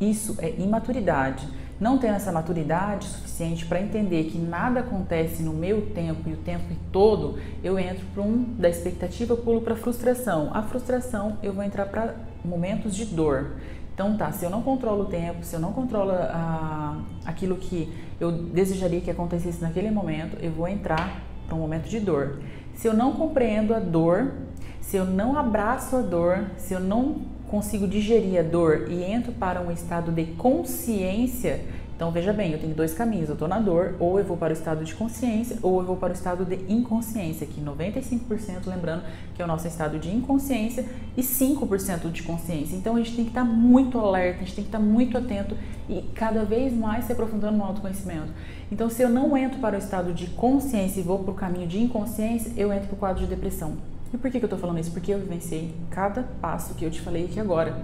Isso 0.00 0.36
é 0.38 0.54
imaturidade. 0.58 1.46
Não 1.78 1.98
tendo 1.98 2.14
essa 2.14 2.32
maturidade 2.32 3.06
suficiente 3.06 3.66
para 3.66 3.80
entender 3.80 4.24
que 4.24 4.38
nada 4.38 4.80
acontece 4.80 5.42
no 5.42 5.52
meu 5.52 5.90
tempo 5.90 6.28
e 6.28 6.32
o 6.32 6.36
tempo 6.38 6.74
todo, 6.90 7.38
eu 7.62 7.78
entro 7.78 8.04
para 8.14 8.22
um 8.22 8.42
da 8.42 8.68
expectativa, 8.68 9.36
pulo 9.36 9.60
para 9.60 9.76
frustração. 9.76 10.50
A 10.52 10.62
frustração 10.62 11.38
eu 11.42 11.52
vou 11.52 11.62
entrar 11.62 11.86
para 11.86 12.14
momentos 12.44 12.96
de 12.96 13.04
dor. 13.04 13.52
Então 13.94 14.16
tá, 14.16 14.32
se 14.32 14.44
eu 14.44 14.50
não 14.50 14.62
controlo 14.62 15.02
o 15.02 15.06
tempo, 15.06 15.44
se 15.44 15.54
eu 15.54 15.60
não 15.60 15.72
controlo 15.72 16.12
a, 16.12 17.00
aquilo 17.24 17.56
que 17.56 17.92
eu 18.18 18.32
desejaria 18.32 19.00
que 19.00 19.10
acontecesse 19.10 19.60
naquele 19.60 19.90
momento, 19.90 20.36
eu 20.40 20.50
vou 20.50 20.66
entrar 20.66 21.20
para 21.48 21.56
um 21.56 21.60
momento 21.60 21.88
de 21.88 21.98
dor. 21.98 22.38
Se 22.74 22.86
eu 22.86 22.94
não 22.94 23.12
compreendo 23.14 23.74
a 23.74 23.80
dor, 23.80 24.32
se 24.80 24.96
eu 24.96 25.04
não 25.04 25.36
abraço 25.36 25.96
a 25.96 26.00
dor, 26.00 26.44
se 26.56 26.74
eu 26.74 26.78
não 26.78 27.22
consigo 27.48 27.88
digerir 27.88 28.38
a 28.38 28.42
dor 28.42 28.86
e 28.88 29.02
entro 29.02 29.32
para 29.32 29.60
um 29.60 29.72
estado 29.72 30.12
de 30.12 30.26
consciência, 30.26 31.64
então 31.98 32.12
veja 32.12 32.32
bem, 32.32 32.52
eu 32.52 32.60
tenho 32.60 32.72
dois 32.76 32.94
caminhos, 32.94 33.28
eu 33.28 33.32
estou 33.32 33.48
na 33.48 33.58
dor, 33.58 33.96
ou 33.98 34.20
eu 34.20 34.24
vou 34.24 34.36
para 34.36 34.50
o 34.50 34.52
estado 34.52 34.84
de 34.84 34.94
consciência, 34.94 35.58
ou 35.60 35.80
eu 35.80 35.84
vou 35.84 35.96
para 35.96 36.10
o 36.10 36.12
estado 36.12 36.44
de 36.44 36.54
inconsciência, 36.72 37.44
que 37.44 37.60
95% 37.60 38.66
lembrando 38.66 39.02
que 39.34 39.42
é 39.42 39.44
o 39.44 39.48
nosso 39.48 39.66
estado 39.66 39.98
de 39.98 40.08
inconsciência 40.08 40.86
e 41.16 41.22
5% 41.22 42.12
de 42.12 42.22
consciência. 42.22 42.76
Então 42.76 42.94
a 42.94 42.98
gente 42.98 43.16
tem 43.16 43.24
que 43.24 43.32
estar 43.32 43.42
muito 43.42 43.98
alerta, 43.98 44.42
a 44.42 44.44
gente 44.44 44.54
tem 44.54 44.62
que 44.62 44.68
estar 44.68 44.78
muito 44.78 45.18
atento 45.18 45.56
e 45.88 46.02
cada 46.14 46.44
vez 46.44 46.72
mais 46.72 47.04
se 47.04 47.10
aprofundando 47.10 47.58
no 47.58 47.64
autoconhecimento. 47.64 48.32
Então 48.70 48.90
se 48.90 49.02
eu 49.02 49.08
não 49.08 49.36
entro 49.36 49.58
para 49.60 49.76
o 49.76 49.78
estado 49.78 50.12
de 50.12 50.26
consciência 50.28 51.00
e 51.00 51.02
vou 51.02 51.18
para 51.20 51.32
o 51.32 51.34
caminho 51.34 51.66
de 51.66 51.78
inconsciência, 51.78 52.52
eu 52.56 52.72
entro 52.72 52.88
para 52.88 52.94
o 52.94 52.98
quadro 52.98 53.22
de 53.22 53.28
depressão. 53.28 53.76
E 54.12 54.16
por 54.16 54.30
que, 54.30 54.38
que 54.38 54.44
eu 54.44 54.48
estou 54.48 54.58
falando 54.58 54.78
isso? 54.78 54.90
Porque 54.90 55.12
eu 55.12 55.18
vivenciei 55.18 55.74
cada 55.90 56.22
passo 56.40 56.74
que 56.74 56.84
eu 56.84 56.90
te 56.90 57.00
falei 57.00 57.26
aqui 57.26 57.38
agora. 57.38 57.82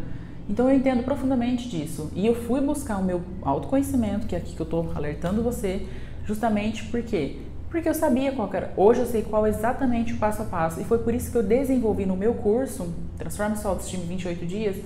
Então 0.48 0.68
eu 0.68 0.76
entendo 0.76 1.02
profundamente 1.02 1.68
disso. 1.68 2.10
E 2.14 2.26
eu 2.26 2.34
fui 2.34 2.60
buscar 2.60 2.98
o 2.98 3.04
meu 3.04 3.22
autoconhecimento, 3.42 4.26
que 4.26 4.34
é 4.34 4.38
aqui 4.38 4.54
que 4.54 4.60
eu 4.60 4.64
estou 4.64 4.92
alertando 4.94 5.42
você, 5.42 5.86
justamente 6.24 6.84
porque 6.84 7.38
porque 7.74 7.88
eu 7.88 7.94
sabia 7.94 8.30
qual 8.30 8.48
era. 8.54 8.72
Hoje 8.76 9.00
eu 9.00 9.06
sei 9.06 9.22
qual 9.22 9.48
exatamente 9.48 10.12
o 10.12 10.16
passo 10.16 10.42
a 10.42 10.44
passo. 10.44 10.80
E 10.80 10.84
foi 10.84 10.98
por 10.98 11.12
isso 11.12 11.32
que 11.32 11.36
eu 11.36 11.42
desenvolvi 11.42 12.06
no 12.06 12.16
meu 12.16 12.32
curso, 12.34 12.94
Transforme 13.18 13.56
Sua 13.56 13.72
Autoestima 13.72 14.04
em 14.04 14.06
28 14.06 14.46
Dias, 14.46 14.76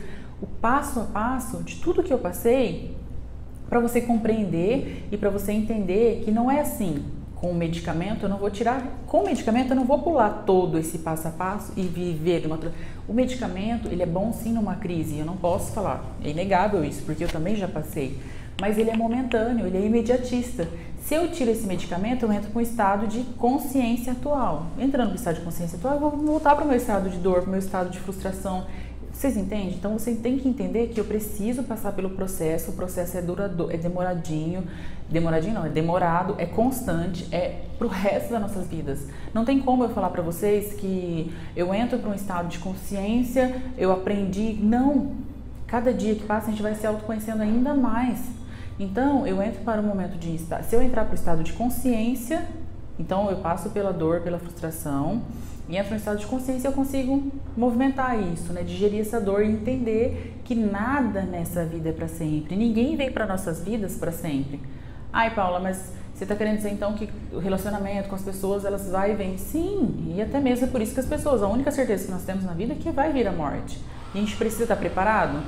o 0.40 0.46
passo 0.46 1.00
a 1.00 1.04
passo 1.04 1.62
de 1.62 1.76
tudo 1.76 2.02
que 2.02 2.10
eu 2.10 2.18
passei 2.18 2.96
para 3.68 3.80
você 3.80 4.00
compreender 4.00 5.06
e 5.12 5.16
para 5.16 5.30
você 5.30 5.52
entender 5.52 6.22
que 6.24 6.30
não 6.30 6.50
é 6.50 6.60
assim. 6.60 7.02
Com 7.36 7.52
o 7.52 7.54
medicamento, 7.54 8.24
eu 8.24 8.28
não 8.28 8.38
vou 8.38 8.50
tirar, 8.50 8.82
com 9.06 9.20
o 9.20 9.24
medicamento 9.24 9.70
eu 9.70 9.76
não 9.76 9.84
vou 9.84 10.00
pular 10.00 10.42
todo 10.44 10.76
esse 10.76 10.98
passo 10.98 11.28
a 11.28 11.30
passo 11.30 11.72
e 11.76 11.82
viver 11.82 12.44
uma 12.46 12.58
O 13.06 13.12
medicamento, 13.12 13.87
ele 13.88 14.02
é 14.02 14.06
bom 14.06 14.32
sim 14.32 14.52
numa 14.52 14.75
crise, 14.75 15.18
eu 15.18 15.25
não 15.25 15.37
posso 15.37 15.70
falar, 15.70 16.04
é 16.25 16.30
inegável 16.30 16.84
isso, 16.84 17.02
porque 17.04 17.22
eu 17.22 17.28
também 17.28 17.54
já 17.54 17.68
passei, 17.68 18.18
mas 18.60 18.76
ele 18.76 18.90
é 18.90 18.96
momentâneo, 18.96 19.68
ele 19.68 19.78
é 19.78 19.87
imediatista. 19.87 20.68
Se 21.00 21.14
eu 21.14 21.30
tiro 21.30 21.50
esse 21.50 21.66
medicamento, 21.66 22.25
eu 22.25 22.32
entro 22.32 22.50
para 22.50 22.58
um 22.58 22.62
estado 22.62 23.06
de 23.06 23.20
consciência 23.38 24.12
atual. 24.12 24.66
Entrando 24.76 25.10
no 25.10 25.14
estado 25.14 25.37
de 25.37 25.42
consciência 25.42 25.78
atual, 25.78 25.94
eu 25.94 26.00
vou 26.00 26.10
voltar 26.10 26.56
para 26.56 26.64
o 26.64 26.68
meu 26.68 26.76
estado 26.76 27.08
de 27.08 27.18
dor, 27.18 27.42
para 27.42 27.46
o 27.46 27.50
meu 27.50 27.60
estado 27.60 27.88
de 27.88 28.00
frustração, 28.00 28.66
vocês 29.18 29.37
entendem? 29.37 29.70
Então 29.70 29.98
você 29.98 30.14
tem 30.14 30.38
que 30.38 30.48
entender 30.48 30.88
que 30.88 31.00
eu 31.00 31.04
preciso 31.04 31.64
passar 31.64 31.90
pelo 31.90 32.10
processo, 32.10 32.70
o 32.70 32.75
processo 32.75 33.18
é 33.18 33.20
duradouro, 33.20 33.75
é 33.75 33.76
demoradinho, 33.76 34.62
demoradinho 35.10 35.54
não, 35.54 35.66
é 35.66 35.68
demorado, 35.68 36.37
é 36.38 36.46
constante, 36.46 37.26
é 37.34 37.62
pro 37.76 37.88
resto 37.88 38.30
das 38.30 38.40
nossas 38.40 38.68
vidas. 38.68 39.08
Não 39.34 39.44
tem 39.44 39.60
como 39.60 39.82
eu 39.82 39.88
falar 39.88 40.10
para 40.10 40.22
vocês 40.22 40.72
que 40.75 41.34
eu 41.56 41.75
entro 41.75 41.98
para 41.98 42.10
um 42.10 42.14
estado 42.14 42.46
de 42.46 42.60
consciência, 42.60 43.60
eu 43.76 43.90
aprendi, 43.90 44.52
não. 44.52 45.16
Cada 45.66 45.92
dia 45.92 46.14
que 46.14 46.22
passa 46.22 46.46
a 46.46 46.50
gente 46.50 46.62
vai 46.62 46.76
se 46.76 46.87
autoconhecendo 46.87 47.42
ainda 47.42 47.75
mais. 47.75 48.20
Então, 48.78 49.26
eu 49.26 49.42
entro 49.42 49.62
para 49.62 49.80
um 49.80 49.84
momento 49.84 50.16
de 50.16 50.38
se 50.38 50.76
eu 50.76 50.80
entrar 50.80 51.04
para 51.04 51.12
o 51.12 51.16
estado 51.16 51.42
de 51.42 51.54
consciência, 51.54 52.46
então 52.96 53.28
eu 53.28 53.38
passo 53.38 53.70
pela 53.70 53.92
dor, 53.92 54.20
pela 54.20 54.38
frustração, 54.38 55.22
e 55.68 55.76
entro 55.76 55.90
no 55.90 55.96
estado 55.96 56.18
de 56.18 56.26
consciência, 56.26 56.68
eu 56.68 56.72
consigo 56.72 57.30
movimentar 57.56 58.18
isso, 58.18 58.52
né? 58.54 58.62
Digerir 58.62 59.02
essa 59.02 59.20
dor 59.20 59.44
e 59.44 59.48
entender 59.48 60.40
que 60.44 60.54
nada 60.54 61.22
nessa 61.22 61.64
vida 61.66 61.90
é 61.90 61.92
para 61.92 62.08
sempre. 62.08 62.56
Ninguém 62.56 62.96
vem 62.96 63.12
para 63.12 63.26
nossas 63.26 63.62
vidas 63.62 63.94
para 63.96 64.10
sempre. 64.10 64.60
Ai, 65.12 65.34
Paula, 65.34 65.60
mas 65.60 65.92
você 66.14 66.25
está 66.25 66.34
querendo 66.34 66.56
dizer 66.56 66.70
então 66.70 66.94
que 66.94 67.10
o 67.30 67.38
relacionamento 67.38 68.08
com 68.08 68.14
as 68.14 68.22
pessoas 68.22 68.64
elas 68.64 68.88
vai 68.90 69.12
e 69.12 69.14
vem? 69.14 69.37
Sim, 69.37 70.14
e 70.16 70.22
até 70.22 70.40
mesmo 70.40 70.66
é 70.66 70.68
por 70.70 70.80
isso 70.80 70.94
que 70.94 71.00
as 71.00 71.06
pessoas, 71.06 71.42
a 71.42 71.48
única 71.48 71.70
certeza 71.70 72.06
que 72.06 72.10
nós 72.10 72.25
temos 72.25 72.44
na 72.44 72.54
vida 72.54 72.72
é 72.72 72.76
que 72.76 72.90
vai 72.90 73.12
vir 73.12 73.28
a 73.28 73.32
morte. 73.32 73.78
E 74.14 74.18
a 74.18 74.20
gente 74.22 74.37
precisa 74.37 74.62
estar 74.62 74.76
preparado? 74.76 75.42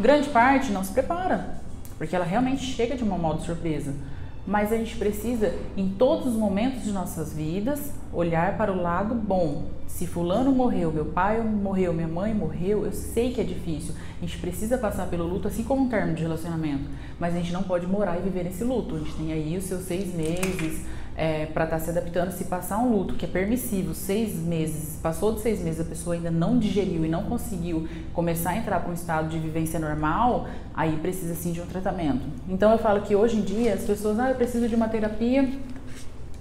Grande 0.00 0.28
parte 0.28 0.72
não 0.72 0.82
se 0.82 0.92
prepara, 0.92 1.60
porque 1.96 2.16
ela 2.16 2.24
realmente 2.24 2.64
chega 2.64 2.96
de 2.96 3.04
uma 3.04 3.16
modo 3.16 3.42
surpresa 3.42 3.94
mas 4.46 4.72
a 4.72 4.76
gente 4.76 4.96
precisa, 4.96 5.54
em 5.76 5.88
todos 5.88 6.26
os 6.26 6.34
momentos 6.34 6.82
de 6.82 6.90
nossas 6.90 7.32
vidas, 7.32 7.92
olhar 8.12 8.56
para 8.56 8.72
o 8.72 8.80
lado 8.80 9.14
bom. 9.14 9.66
Se 9.86 10.06
fulano 10.06 10.50
morreu, 10.50 10.90
meu 10.90 11.04
pai 11.04 11.40
morreu, 11.40 11.92
minha 11.92 12.08
mãe 12.08 12.34
morreu, 12.34 12.84
eu 12.84 12.92
sei 12.92 13.32
que 13.32 13.40
é 13.40 13.44
difícil. 13.44 13.94
A 14.18 14.20
gente 14.24 14.38
precisa 14.38 14.76
passar 14.76 15.06
pelo 15.06 15.24
luto, 15.24 15.46
assim 15.46 15.62
como 15.62 15.82
um 15.82 15.88
termo 15.88 16.14
de 16.14 16.22
relacionamento. 16.22 16.84
Mas 17.20 17.34
a 17.34 17.38
gente 17.38 17.52
não 17.52 17.62
pode 17.62 17.86
morar 17.86 18.18
e 18.18 18.22
viver 18.22 18.44
nesse 18.44 18.64
luto. 18.64 18.96
A 18.96 18.98
gente 18.98 19.14
tem 19.14 19.32
aí 19.32 19.56
os 19.56 19.64
seus 19.64 19.82
seis 19.82 20.12
meses, 20.14 20.86
é, 21.16 21.46
para 21.46 21.64
estar 21.64 21.78
tá 21.78 21.84
se 21.84 21.90
adaptando. 21.90 22.30
Se 22.30 22.44
passar 22.44 22.78
um 22.78 22.92
luto 22.92 23.14
que 23.14 23.24
é 23.24 23.28
permissivo, 23.28 23.94
seis 23.94 24.34
meses, 24.34 24.98
passou 25.02 25.34
de 25.34 25.40
seis 25.40 25.60
meses, 25.60 25.80
a 25.80 25.84
pessoa 25.84 26.14
ainda 26.14 26.30
não 26.30 26.58
digeriu 26.58 27.04
e 27.04 27.08
não 27.08 27.24
conseguiu 27.24 27.88
começar 28.12 28.50
a 28.50 28.56
entrar 28.56 28.80
para 28.80 28.90
um 28.90 28.94
estado 28.94 29.28
de 29.28 29.38
vivência 29.38 29.78
normal, 29.78 30.48
aí 30.74 30.96
precisa 30.96 31.34
sim 31.34 31.52
de 31.52 31.60
um 31.60 31.66
tratamento. 31.66 32.22
Então 32.48 32.72
eu 32.72 32.78
falo 32.78 33.02
que 33.02 33.14
hoje 33.14 33.36
em 33.36 33.42
dia 33.42 33.74
as 33.74 33.82
pessoas, 33.82 34.18
ah, 34.18 34.30
eu 34.30 34.36
preciso 34.36 34.68
de 34.68 34.74
uma 34.74 34.88
terapia 34.88 35.48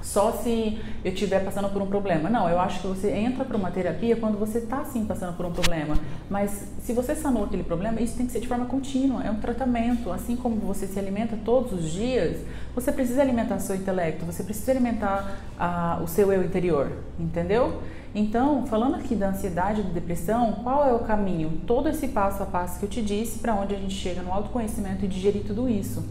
só 0.01 0.31
se 0.31 0.79
eu 1.03 1.11
estiver 1.11 1.43
passando 1.43 1.69
por 1.69 1.81
um 1.81 1.87
problema. 1.87 2.29
Não, 2.29 2.49
eu 2.49 2.59
acho 2.59 2.81
que 2.81 2.87
você 2.87 3.11
entra 3.11 3.45
para 3.45 3.57
uma 3.57 3.71
terapia 3.71 4.15
quando 4.15 4.37
você 4.37 4.59
está 4.59 4.83
sim 4.85 5.05
passando 5.05 5.35
por 5.35 5.45
um 5.45 5.51
problema. 5.51 5.95
Mas 6.29 6.67
se 6.79 6.93
você 6.93 7.15
sanou 7.15 7.45
aquele 7.45 7.63
problema, 7.63 8.01
isso 8.01 8.17
tem 8.17 8.25
que 8.25 8.31
ser 8.31 8.39
de 8.39 8.47
forma 8.47 8.65
contínua, 8.65 9.23
é 9.23 9.31
um 9.31 9.39
tratamento. 9.39 10.11
Assim 10.11 10.35
como 10.35 10.55
você 10.57 10.87
se 10.87 10.97
alimenta 10.97 11.37
todos 11.43 11.73
os 11.73 11.91
dias, 11.91 12.37
você 12.73 12.91
precisa 12.91 13.21
alimentar 13.21 13.59
seu 13.59 13.75
intelecto, 13.75 14.25
você 14.25 14.43
precisa 14.43 14.71
alimentar 14.71 15.37
ah, 15.59 15.99
o 16.03 16.07
seu 16.07 16.31
eu 16.31 16.43
interior, 16.43 16.91
entendeu? 17.19 17.81
Então, 18.13 18.65
falando 18.65 18.95
aqui 18.95 19.15
da 19.15 19.29
ansiedade 19.29 19.83
da 19.83 19.89
depressão, 19.89 20.53
qual 20.63 20.85
é 20.85 20.93
o 20.93 20.99
caminho? 20.99 21.61
Todo 21.65 21.87
esse 21.87 22.09
passo 22.09 22.43
a 22.43 22.45
passo 22.45 22.77
que 22.79 22.85
eu 22.85 22.89
te 22.89 23.01
disse 23.01 23.39
para 23.39 23.55
onde 23.55 23.73
a 23.73 23.77
gente 23.77 23.93
chega 23.93 24.21
no 24.21 24.33
autoconhecimento 24.33 25.05
e 25.05 25.07
digerir 25.07 25.43
tudo 25.45 25.69
isso. 25.69 26.03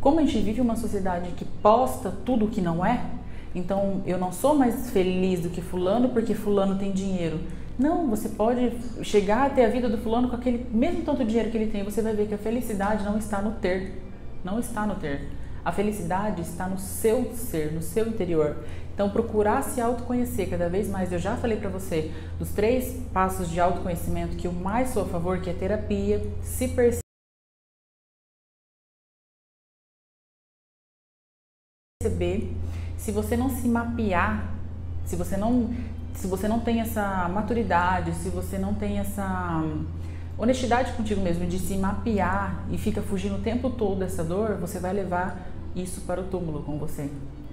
Como 0.00 0.18
a 0.18 0.22
gente 0.22 0.38
vive 0.38 0.62
uma 0.62 0.76
sociedade 0.76 1.30
que 1.32 1.44
posta 1.44 2.10
tudo 2.24 2.46
o 2.46 2.48
que 2.48 2.62
não 2.62 2.84
é, 2.84 3.04
então, 3.54 4.02
eu 4.04 4.18
não 4.18 4.32
sou 4.32 4.54
mais 4.54 4.90
feliz 4.90 5.40
do 5.40 5.48
que 5.48 5.60
fulano 5.60 6.08
porque 6.08 6.34
fulano 6.34 6.76
tem 6.76 6.90
dinheiro. 6.90 7.38
Não, 7.78 8.08
você 8.08 8.28
pode 8.28 8.72
chegar 9.02 9.46
até 9.46 9.64
a 9.64 9.68
vida 9.68 9.88
do 9.88 9.98
fulano 9.98 10.28
com 10.28 10.36
aquele 10.36 10.66
mesmo 10.70 11.02
tanto 11.02 11.18
de 11.18 11.26
dinheiro 11.26 11.50
que 11.50 11.56
ele 11.56 11.70
tem. 11.70 11.84
Você 11.84 12.02
vai 12.02 12.14
ver 12.14 12.26
que 12.26 12.34
a 12.34 12.38
felicidade 12.38 13.04
não 13.04 13.16
está 13.16 13.40
no 13.40 13.52
ter. 13.52 14.02
Não 14.44 14.58
está 14.58 14.86
no 14.86 14.96
ter. 14.96 15.28
A 15.64 15.70
felicidade 15.72 16.42
está 16.42 16.68
no 16.68 16.78
seu 16.78 17.32
ser, 17.32 17.72
no 17.72 17.80
seu 17.80 18.08
interior. 18.08 18.64
Então, 18.92 19.10
procurar 19.10 19.62
se 19.62 19.80
autoconhecer 19.80 20.50
cada 20.50 20.68
vez 20.68 20.88
mais. 20.88 21.12
Eu 21.12 21.18
já 21.18 21.36
falei 21.36 21.56
para 21.56 21.70
você 21.70 22.12
dos 22.38 22.50
três 22.50 23.00
passos 23.12 23.48
de 23.50 23.60
autoconhecimento 23.60 24.36
que 24.36 24.46
eu 24.46 24.52
mais 24.52 24.90
sou 24.90 25.02
a 25.04 25.06
favor, 25.06 25.40
que 25.40 25.50
é 25.50 25.52
terapia, 25.52 26.22
se 26.42 26.68
perceber 26.68 27.04
se 33.04 33.12
você 33.12 33.36
não 33.36 33.50
se 33.50 33.68
mapear, 33.68 34.50
se 35.04 35.14
você 35.14 35.36
não, 35.36 35.68
se 36.14 36.26
você 36.26 36.48
não 36.48 36.60
tem 36.60 36.80
essa 36.80 37.28
maturidade, 37.28 38.14
se 38.14 38.30
você 38.30 38.56
não 38.56 38.72
tem 38.72 38.98
essa 38.98 39.62
honestidade 40.38 40.90
contigo 40.94 41.20
mesmo 41.20 41.46
de 41.46 41.58
se 41.58 41.76
mapear 41.76 42.64
e 42.70 42.78
fica 42.78 43.02
fugindo 43.02 43.34
o 43.34 43.40
tempo 43.40 43.68
todo 43.68 43.98
dessa 43.98 44.24
dor, 44.24 44.56
você 44.56 44.78
vai 44.78 44.94
levar 44.94 45.46
isso 45.76 46.00
para 46.06 46.18
o 46.22 46.24
túmulo 46.24 46.62
com 46.62 46.78
você. 46.78 47.10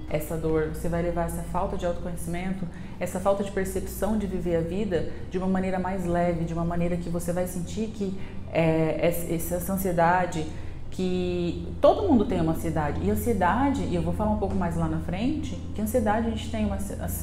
Essa 0.09 0.37
dor, 0.37 0.69
você 0.69 0.87
vai 0.87 1.01
levar 1.01 1.25
essa 1.25 1.43
falta 1.43 1.75
de 1.75 1.85
autoconhecimento, 1.85 2.65
essa 2.97 3.19
falta 3.19 3.43
de 3.43 3.51
percepção 3.51 4.17
de 4.17 4.27
viver 4.27 4.55
a 4.55 4.61
vida 4.61 5.11
de 5.29 5.37
uma 5.37 5.47
maneira 5.47 5.79
mais 5.79 6.05
leve, 6.05 6.45
de 6.45 6.53
uma 6.53 6.63
maneira 6.63 6.95
que 6.95 7.09
você 7.09 7.33
vai 7.33 7.45
sentir 7.45 7.87
que 7.87 8.17
é, 8.53 9.05
essa 9.05 9.73
ansiedade, 9.73 10.47
que 10.91 11.67
todo 11.79 12.07
mundo 12.07 12.25
tem 12.25 12.39
uma 12.41 12.51
ansiedade. 12.51 13.01
E 13.03 13.09
ansiedade, 13.09 13.83
e 13.83 13.95
eu 13.95 14.01
vou 14.01 14.13
falar 14.13 14.31
um 14.31 14.37
pouco 14.37 14.53
mais 14.53 14.75
lá 14.75 14.87
na 14.87 14.99
frente, 14.99 15.57
que 15.73 15.81
ansiedade 15.81 16.27
a 16.27 16.29
gente 16.29 16.51
tem 16.51 16.65
uma 16.65 16.77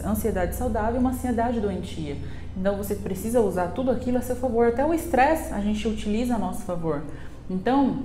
ansiedade 0.06 0.56
saudável 0.56 0.96
e 0.96 0.98
uma 0.98 1.10
ansiedade 1.10 1.60
doentia. 1.60 2.16
Então 2.56 2.76
você 2.76 2.94
precisa 2.94 3.40
usar 3.40 3.68
tudo 3.68 3.90
aquilo 3.90 4.18
a 4.18 4.22
seu 4.22 4.34
favor. 4.34 4.68
Até 4.68 4.84
o 4.84 4.94
estresse 4.94 5.52
a 5.52 5.60
gente 5.60 5.86
utiliza 5.86 6.34
a 6.34 6.38
nosso 6.38 6.62
favor. 6.62 7.02
Então, 7.48 7.98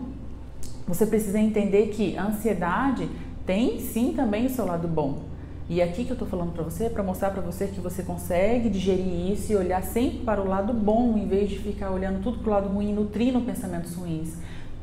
você 0.86 1.06
precisa 1.06 1.40
entender 1.40 1.88
que 1.88 2.18
a 2.18 2.26
ansiedade 2.26 3.10
tem 3.46 3.80
sim 3.80 4.14
também 4.14 4.46
o 4.46 4.50
seu 4.50 4.66
lado 4.66 4.88
bom. 4.88 5.24
E 5.70 5.82
aqui 5.82 6.04
que 6.04 6.12
eu 6.12 6.18
tô 6.18 6.26
falando 6.26 6.52
para 6.52 6.64
você 6.64 6.86
é 6.86 6.90
para 6.90 7.02
mostrar 7.02 7.30
para 7.30 7.42
você 7.42 7.68
que 7.68 7.80
você 7.80 8.04
consegue 8.04 8.70
digerir 8.70 9.32
isso 9.32 9.54
e 9.54 9.56
olhar 9.56 9.82
sempre 9.82 10.20
para 10.20 10.42
o 10.42 10.48
lado 10.48 10.74
bom, 10.74 11.18
em 11.18 11.26
vez 11.26 11.50
de 11.50 11.58
ficar 11.58 11.90
olhando 11.90 12.22
tudo 12.22 12.40
para 12.40 12.50
o 12.50 12.54
lado 12.54 12.68
ruim, 12.68 12.94
nutrindo 12.94 13.40
pensamentos 13.42 13.96
ruins. 13.96 14.34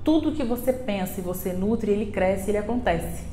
Tudo 0.03 0.33
que 0.33 0.43
você 0.43 0.73
pensa 0.73 1.21
e 1.21 1.23
você 1.23 1.53
nutre, 1.53 1.91
ele 1.91 2.11
cresce, 2.11 2.51
ele 2.51 2.59
acontece. 2.59 3.25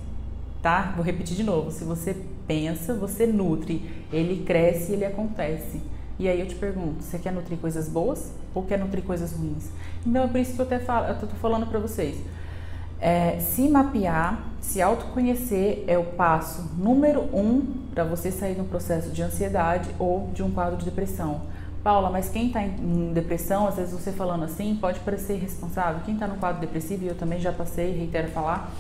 Tá? 0.62 0.94
Vou 0.96 1.06
repetir 1.06 1.36
de 1.36 1.44
novo. 1.44 1.72
Se 1.72 1.84
você 1.84 2.16
pensa, 2.48 2.94
você 2.94 3.26
nutre, 3.26 3.90
ele 4.12 4.44
cresce, 4.44 4.94
ele 4.94 5.06
acontece. 5.06 5.82
E 6.20 6.28
aí 6.28 6.40
eu 6.40 6.48
te 6.48 6.56
pergunto, 6.56 7.04
você 7.04 7.20
quer 7.20 7.32
nutrir 7.32 7.60
coisas 7.60 7.88
boas 7.88 8.32
ou 8.54 8.64
quer 8.64 8.80
nutrir 8.80 9.04
coisas 9.04 9.34
ruins? 9.34 9.70
Então 10.06 10.24
é 10.24 10.28
por 10.28 10.40
isso 10.40 10.54
que 10.54 10.60
eu 10.60 10.66
até 10.66 10.80
falo, 10.80 11.08
eu 11.08 11.20
tô 11.20 11.28
falando 11.36 11.68
para 11.68 11.80
vocês. 11.80 12.18
É, 13.00 13.40
se 13.40 13.70
mapear, 13.70 14.44
se 14.60 14.82
autoconhecer 14.82 15.84
é 15.86 15.98
o 15.98 16.04
passo 16.04 16.72
número 16.76 17.22
um 17.32 17.62
para 17.94 18.04
você 18.04 18.32
sair 18.32 18.56
de 18.56 18.62
um 18.62 18.66
processo 18.66 19.12
de 19.12 19.22
ansiedade 19.22 19.90
ou 20.00 20.32
de 20.34 20.42
um 20.42 20.50
quadro 20.50 20.78
de 20.78 20.86
depressão. 20.86 21.42
Paula, 21.88 22.10
mas 22.10 22.28
quem 22.28 22.48
está 22.48 22.62
em 22.62 23.14
depressão, 23.14 23.66
às 23.66 23.78
vezes 23.78 23.94
você 23.94 24.12
falando 24.12 24.44
assim, 24.44 24.76
pode 24.76 25.00
parecer 25.00 25.36
irresponsável. 25.36 26.02
Quem 26.04 26.16
está 26.16 26.28
no 26.28 26.36
quadro 26.36 26.60
depressivo, 26.60 27.06
e 27.06 27.08
eu 27.08 27.16
também 27.16 27.40
já 27.40 27.54
passei, 27.54 27.98
reitero 27.98 28.28
falar, 28.28 28.74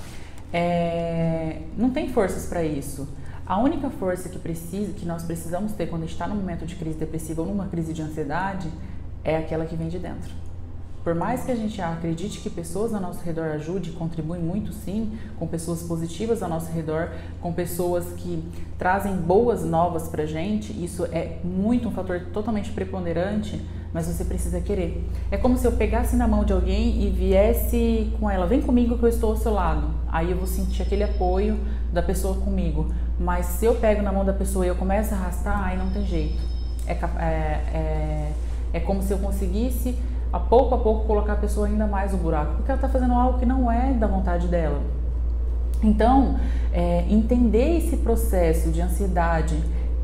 é, 0.51 1.61
não 1.77 1.89
tem 1.89 2.09
forças 2.09 2.47
para 2.47 2.65
isso. 2.65 3.07
A 3.45 3.57
única 3.59 3.89
força 3.89 4.27
que, 4.27 4.37
precisa, 4.37 4.91
que 4.91 5.05
nós 5.05 5.23
precisamos 5.23 5.71
ter 5.71 5.87
quando 5.87 6.03
está 6.03 6.27
num 6.27 6.35
momento 6.35 6.65
de 6.65 6.75
crise 6.75 6.97
depressiva 6.97 7.43
ou 7.43 7.47
numa 7.47 7.67
crise 7.69 7.93
de 7.93 8.01
ansiedade 8.01 8.69
é 9.23 9.37
aquela 9.37 9.65
que 9.65 9.77
vem 9.77 9.87
de 9.87 9.99
dentro. 9.99 10.46
Por 11.07 11.15
mais 11.15 11.45
que 11.45 11.51
a 11.53 11.55
gente 11.55 11.81
acredite 11.81 12.41
que 12.41 12.49
pessoas 12.49 12.93
ao 12.93 12.99
nosso 12.99 13.23
redor 13.23 13.45
ajudem, 13.51 13.93
contribuem 13.93 14.41
muito 14.41 14.73
sim, 14.73 15.17
com 15.39 15.47
pessoas 15.47 15.81
positivas 15.81 16.43
ao 16.43 16.49
nosso 16.49 16.69
redor, 16.69 17.11
com 17.39 17.53
pessoas 17.53 18.11
que 18.17 18.43
trazem 18.77 19.15
boas 19.15 19.63
novas 19.63 20.09
pra 20.09 20.25
gente, 20.25 20.73
isso 20.83 21.05
é 21.05 21.37
muito 21.45 21.87
um 21.87 21.91
fator 21.91 22.25
totalmente 22.33 22.71
preponderante, 22.71 23.65
mas 23.93 24.05
você 24.05 24.25
precisa 24.25 24.59
querer. 24.59 25.09
É 25.31 25.37
como 25.37 25.57
se 25.57 25.65
eu 25.65 25.71
pegasse 25.71 26.13
na 26.17 26.27
mão 26.27 26.43
de 26.43 26.51
alguém 26.51 27.01
e 27.01 27.09
viesse 27.09 28.11
com 28.19 28.29
ela, 28.29 28.45
vem 28.45 28.61
comigo 28.61 28.97
que 28.97 29.03
eu 29.05 29.09
estou 29.09 29.29
ao 29.29 29.37
seu 29.37 29.53
lado. 29.53 29.89
Aí 30.09 30.31
eu 30.31 30.35
vou 30.35 30.45
sentir 30.45 30.81
aquele 30.81 31.05
apoio 31.05 31.57
da 31.93 32.03
pessoa 32.03 32.35
comigo. 32.35 32.91
Mas 33.17 33.45
se 33.45 33.65
eu 33.65 33.75
pego 33.75 34.01
na 34.01 34.11
mão 34.11 34.25
da 34.25 34.33
pessoa 34.33 34.65
e 34.65 34.67
eu 34.67 34.75
começo 34.75 35.13
a 35.13 35.17
arrastar, 35.17 35.69
aí 35.69 35.77
não 35.77 35.89
tem 35.89 36.05
jeito. 36.05 36.43
É, 36.85 36.91
é, 36.91 37.25
é, 37.73 38.31
é 38.73 38.79
como 38.81 39.01
se 39.01 39.13
eu 39.13 39.19
conseguisse 39.19 39.97
a 40.37 40.39
pouco 40.39 40.75
a 40.75 40.77
pouco 40.77 41.05
colocar 41.05 41.33
a 41.33 41.37
pessoa 41.37 41.67
ainda 41.67 41.87
mais 41.87 42.11
no 42.11 42.19
buraco, 42.19 42.55
porque 42.55 42.71
ela 42.71 42.77
está 42.77 42.87
fazendo 42.87 43.13
algo 43.13 43.39
que 43.39 43.45
não 43.45 43.71
é 43.71 43.91
da 43.93 44.07
vontade 44.07 44.47
dela. 44.47 44.79
Então, 45.83 46.39
é, 46.71 47.05
entender 47.09 47.77
esse 47.77 47.97
processo 47.97 48.69
de 48.69 48.81
ansiedade, 48.81 49.55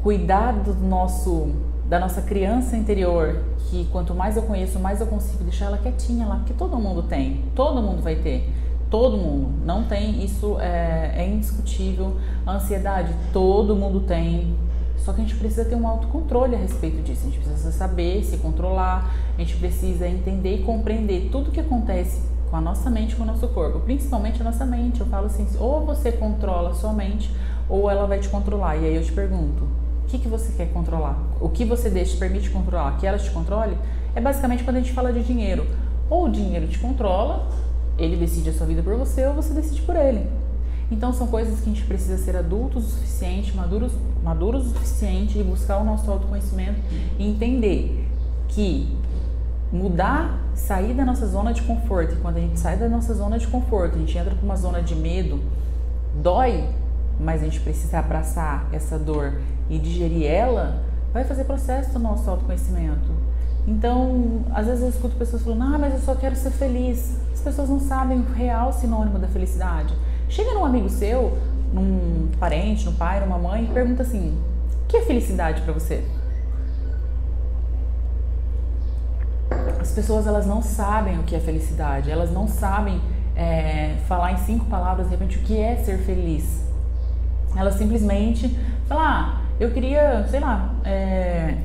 cuidar 0.02 0.54
do 0.54 0.74
nosso, 0.76 1.50
da 1.88 2.00
nossa 2.00 2.22
criança 2.22 2.76
interior, 2.76 3.44
que 3.70 3.86
quanto 3.92 4.14
mais 4.14 4.36
eu 4.36 4.44
conheço, 4.44 4.80
mais 4.80 5.02
eu 5.02 5.08
consigo 5.08 5.44
deixar 5.44 5.66
ela 5.66 5.78
quietinha 5.78 6.28
lá, 6.28 6.36
porque 6.38 6.54
todo 6.54 6.78
mundo 6.78 7.04
tem, 7.04 7.44
todo 7.56 7.82
mundo 7.82 8.02
vai 8.02 8.16
ter. 8.16 8.52
Todo 8.90 9.18
mundo, 9.18 9.66
não 9.66 9.86
tem, 9.86 10.24
isso 10.24 10.60
é, 10.60 11.14
é 11.16 11.28
indiscutível. 11.28 12.18
Ansiedade, 12.48 13.12
todo 13.32 13.76
mundo 13.76 14.02
tem, 14.02 14.56
só 15.04 15.12
que 15.12 15.20
a 15.20 15.24
gente 15.24 15.36
precisa 15.36 15.66
ter 15.66 15.76
um 15.76 15.86
autocontrole 15.86 16.56
a 16.56 16.58
respeito 16.58 17.02
disso. 17.02 17.22
A 17.28 17.30
gente 17.30 17.40
precisa 17.40 17.72
saber 17.72 18.24
se 18.24 18.38
controlar, 18.38 19.14
a 19.38 19.42
gente 19.42 19.58
precisa 19.58 20.08
entender 20.08 20.56
e 20.56 20.64
compreender 20.64 21.30
tudo 21.30 21.50
o 21.50 21.52
que 21.52 21.60
acontece 21.60 22.22
com 22.50 22.56
a 22.56 22.62
nossa 22.62 22.90
mente 22.90 23.16
com 23.16 23.24
o 23.24 23.26
nosso 23.26 23.48
corpo, 23.48 23.80
principalmente 23.80 24.40
a 24.40 24.44
nossa 24.46 24.66
mente. 24.66 25.02
Eu 25.02 25.08
falo 25.08 25.26
assim: 25.26 25.46
ou 25.60 25.86
você 25.86 26.12
controla 26.12 26.70
a 26.70 26.74
sua 26.74 26.94
mente, 26.94 27.30
ou 27.68 27.90
ela 27.90 28.08
vai 28.08 28.20
te 28.20 28.30
controlar. 28.30 28.78
E 28.78 28.86
aí 28.86 28.96
eu 28.96 29.04
te 29.04 29.12
pergunto: 29.12 29.64
o 30.04 30.08
que, 30.08 30.20
que 30.20 30.28
você 30.28 30.54
quer 30.54 30.72
controlar? 30.72 31.18
O 31.42 31.50
que 31.50 31.66
você 31.66 31.90
deixa, 31.90 32.16
permite 32.16 32.50
controlar? 32.50 32.98
Que 32.98 33.06
ela 33.06 33.18
te 33.18 33.30
controle? 33.32 33.78
É 34.16 34.22
basicamente 34.22 34.64
quando 34.64 34.78
a 34.78 34.80
gente 34.80 34.94
fala 34.94 35.12
de 35.12 35.22
dinheiro. 35.24 35.66
Ou 36.10 36.26
o 36.28 36.30
dinheiro 36.30 36.68
te 36.68 36.80
controla, 36.80 37.48
ele 37.98 38.16
decide 38.16 38.52
a 38.52 38.54
sua 38.54 38.68
vida 38.68 38.82
por 38.82 38.96
você, 38.96 39.26
ou 39.26 39.34
você 39.34 39.54
decide 39.54 39.82
por 39.82 39.96
ele. 39.96 40.26
Então 40.92 41.12
são 41.14 41.28
coisas 41.28 41.60
que 41.60 41.70
a 41.70 41.74
gente 41.74 41.86
precisa 41.86 42.18
ser 42.18 42.36
adultos 42.36 42.86
o 42.86 42.90
suficiente, 42.90 43.56
maduros, 43.56 43.92
maduros 44.24 44.68
o 44.68 44.70
suficiente 44.70 45.40
e 45.40 45.44
buscar 45.44 45.78
o 45.78 45.84
nosso 45.84 46.10
autoconhecimento 46.10 46.80
e 47.18 47.28
entender 47.28 48.08
que 48.48 48.96
mudar, 49.72 50.40
sair 50.54 50.94
da 50.94 51.04
nossa 51.04 51.26
zona 51.26 51.52
de 51.52 51.64
conforto, 51.64 52.14
e 52.14 52.18
quando 52.18 52.38
a 52.38 52.40
gente 52.40 52.60
sai 52.60 52.78
da 52.78 52.88
nossa 52.88 53.14
zona 53.16 53.40
de 53.40 53.48
conforto, 53.48 53.96
a 53.96 54.00
gente 54.00 54.16
entra 54.16 54.36
para 54.36 54.46
uma 54.46 54.56
zona 54.56 54.84
de 54.84 54.96
medo, 54.96 55.40
dói, 56.22 56.70
mas 57.20 57.42
a 57.42 57.46
gente 57.46 57.60
precisa 57.60 57.98
abraçar 57.98 58.68
essa 58.72 59.00
dor 59.00 59.34
e 59.70 59.80
digerir 59.80 60.28
ela, 60.28 60.84
vai 61.12 61.24
fazer 61.24 61.46
processo 61.46 61.94
do 61.94 62.00
nosso 62.00 62.30
autoconhecimento. 62.30 63.10
Então, 63.66 64.42
às 64.54 64.68
vezes 64.68 64.84
eu 64.84 64.90
escuto 64.90 65.16
pessoas 65.16 65.42
falando: 65.42 65.64
"Ah, 65.64 65.78
mas 65.80 65.94
eu 65.94 66.00
só 66.02 66.16
quero 66.16 66.36
ser 66.36 66.52
feliz". 66.52 67.18
As 67.34 67.40
pessoas 67.40 67.70
não 67.70 67.80
sabem 67.80 68.20
o 68.20 68.34
real 68.34 68.74
sinônimo 68.74 69.18
da 69.18 69.28
felicidade. 69.28 69.96
Chega 70.34 70.52
num 70.56 70.66
amigo 70.66 70.90
seu, 70.90 71.38
num 71.72 72.28
parente, 72.40 72.86
num 72.86 72.94
pai, 72.94 73.20
numa 73.20 73.38
mãe 73.38 73.66
e 73.66 73.68
pergunta 73.68 74.02
assim: 74.02 74.36
o 74.84 74.88
que 74.88 74.98
é 74.98 75.02
felicidade 75.04 75.62
para 75.62 75.72
você? 75.72 76.04
As 79.80 79.92
pessoas 79.92 80.26
elas 80.26 80.48
não 80.48 80.64
sabem 80.64 81.20
o 81.20 81.24
que 81.24 81.36
é 81.36 81.40
felicidade, 81.40 82.10
elas 82.10 82.32
não 82.32 82.48
sabem 82.48 83.00
é, 83.36 83.98
falar 84.08 84.32
em 84.32 84.38
cinco 84.38 84.66
palavras 84.66 85.06
de 85.06 85.12
repente 85.12 85.38
o 85.38 85.42
que 85.42 85.56
é 85.56 85.76
ser 85.76 86.00
feliz. 86.00 86.64
Ela 87.56 87.72
simplesmente 87.72 88.58
fala, 88.88 89.02
ah, 89.04 89.42
eu 89.60 89.70
queria, 89.70 90.26
sei 90.32 90.40
lá, 90.40 90.74
é, 90.84 91.58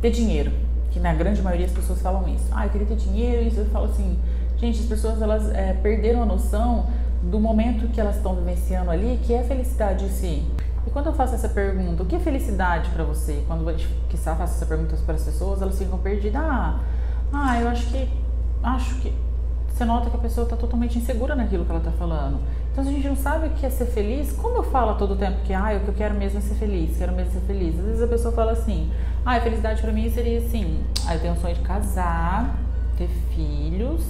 ter 0.00 0.12
dinheiro. 0.12 0.52
Que 0.92 1.00
na 1.00 1.12
grande 1.12 1.42
maioria 1.42 1.66
das 1.66 1.74
pessoas 1.74 2.00
falam 2.00 2.28
isso. 2.28 2.46
Ah, 2.52 2.64
eu 2.64 2.70
queria 2.70 2.86
ter 2.86 2.94
dinheiro, 2.94 3.42
isso 3.42 3.58
eu 3.58 3.66
falo 3.66 3.86
assim, 3.86 4.16
gente, 4.56 4.78
as 4.78 4.86
pessoas 4.86 5.20
elas 5.20 5.50
é, 5.50 5.72
perderam 5.72 6.22
a 6.22 6.26
noção 6.26 6.86
do 7.30 7.40
momento 7.40 7.88
que 7.88 8.00
elas 8.00 8.16
estão 8.16 8.34
vivenciando 8.34 8.90
ali, 8.90 9.18
que 9.24 9.32
é 9.32 9.40
a 9.40 9.44
felicidade 9.44 10.04
em 10.04 10.08
si. 10.08 10.42
E 10.86 10.90
quando 10.90 11.06
eu 11.06 11.14
faço 11.14 11.34
essa 11.34 11.48
pergunta, 11.48 12.02
o 12.02 12.06
que 12.06 12.16
é 12.16 12.18
felicidade 12.18 12.90
para 12.90 13.04
você? 13.04 13.42
Quando 13.46 13.68
eu 13.68 13.76
faço 14.36 14.54
essa 14.54 14.66
pergunta 14.66 14.96
para 15.04 15.14
as 15.14 15.24
pessoas, 15.24 15.62
elas 15.62 15.78
ficam 15.78 15.98
perdidas. 15.98 16.42
Ah, 16.42 16.80
ah, 17.32 17.60
eu 17.60 17.68
acho 17.68 17.86
que 17.86 18.08
acho 18.62 18.94
que 18.96 19.12
você 19.68 19.84
nota 19.84 20.08
que 20.08 20.16
a 20.16 20.20
pessoa 20.20 20.44
está 20.44 20.56
totalmente 20.56 20.98
insegura 20.98 21.34
naquilo 21.34 21.64
que 21.64 21.70
ela 21.70 21.80
está 21.80 21.90
falando. 21.92 22.38
Então, 22.70 22.84
se 22.84 22.90
a 22.90 22.92
gente 22.92 23.08
não 23.08 23.16
sabe 23.16 23.48
o 23.48 23.50
que 23.50 23.66
é 23.66 23.70
ser 23.70 23.86
feliz, 23.86 24.32
como 24.32 24.56
eu 24.56 24.62
falo 24.62 24.94
todo 24.96 25.16
tempo 25.16 25.40
que 25.44 25.52
ah, 25.52 25.76
o 25.76 25.80
que 25.80 25.88
eu 25.88 25.94
quero 25.94 26.14
mesmo 26.14 26.38
é 26.38 26.40
ser 26.40 26.54
feliz, 26.54 26.96
quero 26.96 27.12
mesmo 27.12 27.32
ser 27.32 27.40
feliz. 27.40 27.78
Às 27.78 27.84
vezes 27.84 28.02
a 28.02 28.06
pessoa 28.06 28.34
fala 28.34 28.52
assim, 28.52 28.90
ah, 29.24 29.40
felicidade 29.40 29.82
para 29.82 29.92
mim 29.92 30.08
seria 30.10 30.38
assim, 30.38 30.84
ah, 31.06 31.14
eu 31.14 31.20
tenho 31.20 31.32
um 31.32 31.36
sonho 31.36 31.54
de 31.54 31.60
casar, 31.62 32.56
ter 32.96 33.08
filhos, 33.34 34.02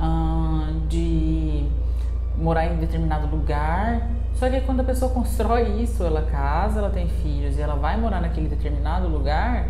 hum, 0.00 0.80
de 0.88 1.66
morar 2.36 2.66
em 2.66 2.76
determinado 2.76 3.26
lugar. 3.26 4.08
Só 4.34 4.48
que 4.50 4.60
quando 4.62 4.80
a 4.80 4.84
pessoa 4.84 5.10
constrói 5.12 5.82
isso, 5.82 6.02
ela 6.02 6.22
casa, 6.22 6.80
ela 6.80 6.90
tem 6.90 7.08
filhos 7.08 7.56
e 7.56 7.60
ela 7.60 7.76
vai 7.76 7.96
morar 7.96 8.20
naquele 8.20 8.48
determinado 8.48 9.06
lugar, 9.08 9.68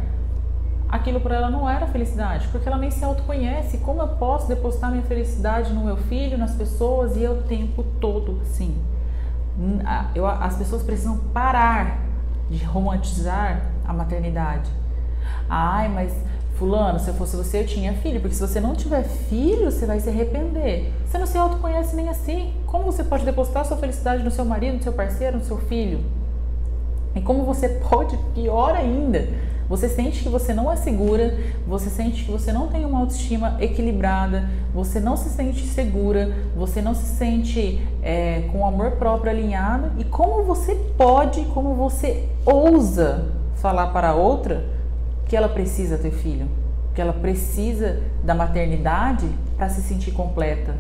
aquilo 0.89 1.21
para 1.21 1.37
ela 1.37 1.51
não 1.51 1.69
era 1.69 1.87
felicidade, 1.87 2.49
porque 2.49 2.69
ela 2.69 2.79
nem 2.79 2.91
se 2.91 3.05
autoconhece. 3.05 3.79
Como 3.79 4.01
eu 4.01 4.09
posso 4.09 4.49
depositar 4.49 4.91
minha 4.91 5.03
felicidade 5.03 5.73
no 5.73 5.85
meu 5.85 5.97
filho, 5.97 6.39
nas 6.39 6.55
pessoas 6.55 7.17
e 7.17 7.23
eu 7.23 7.33
o 7.33 7.43
tempo 7.43 7.83
todo 8.01 8.41
assim? 8.43 8.77
Eu, 10.15 10.27
as 10.27 10.57
pessoas 10.57 10.83
precisam 10.83 11.19
parar 11.33 11.99
de 12.51 12.65
romantizar 12.65 13.67
a 13.85 13.93
maternidade. 13.93 14.71
Ai, 15.49 15.89
mas 15.89 16.13
Fulano, 16.55 17.01
se 17.01 17.09
eu 17.09 17.15
fosse 17.15 17.37
você, 17.37 17.61
eu 17.61 17.67
tinha 17.67 17.93
filho, 17.95 18.21
porque 18.21 18.35
se 18.35 18.41
você 18.41 18.61
não 18.61 18.75
tiver 18.75 19.03
filho, 19.03 19.71
você 19.71 19.87
vai 19.87 19.99
se 19.99 20.09
arrepender. 20.09 20.93
Você 21.05 21.19
não 21.19 21.27
se 21.27 21.37
autoconhece 21.37 21.97
nem 21.97 22.09
assim. 22.09 22.55
Como 22.67 22.85
você 22.85 23.03
pode 23.03 23.25
depositar 23.25 23.65
sua 23.65 23.77
felicidade 23.77 24.23
no 24.23 24.31
seu 24.31 24.45
marido, 24.45 24.77
no 24.77 24.83
seu 24.83 24.93
parceiro, 24.93 25.39
no 25.39 25.45
seu 25.45 25.59
filho? 25.59 26.01
E 27.15 27.21
como 27.21 27.45
você 27.45 27.69
pode, 27.69 28.17
pior 28.35 28.75
ainda, 28.75 29.29
você 29.69 29.89
sente 29.89 30.23
que 30.23 30.29
você 30.29 30.55
não 30.55 30.71
é 30.71 30.77
segura, 30.77 31.37
você 31.67 31.91
sente 31.91 32.25
que 32.25 32.31
você 32.31 32.53
não 32.53 32.69
tem 32.69 32.85
uma 32.85 33.01
autoestima 33.01 33.57
equilibrada, 33.61 34.49
você 34.73 35.01
não 35.01 35.17
se 35.17 35.31
sente 35.31 35.67
segura, 35.67 36.37
você 36.57 36.81
não 36.81 36.95
se 36.95 37.17
sente 37.17 37.81
é, 38.01 38.49
com 38.53 38.61
o 38.61 38.67
amor 38.67 38.93
próprio 38.93 39.33
alinhado. 39.33 39.91
E 39.99 40.05
como 40.05 40.45
você 40.45 40.77
pode, 40.97 41.45
como 41.47 41.75
você 41.75 42.29
ousa 42.47 43.27
falar 43.57 43.89
para 43.89 44.15
outra 44.15 44.74
que 45.27 45.37
ela 45.37 45.49
precisa 45.49 45.99
ter 45.99 46.11
filho, 46.11 46.47
que 46.95 47.01
ela 47.01 47.13
precisa 47.13 48.01
da 48.23 48.35
maternidade 48.35 49.29
para 49.57 49.69
se 49.69 49.83
sentir 49.83 50.13
completa. 50.13 50.75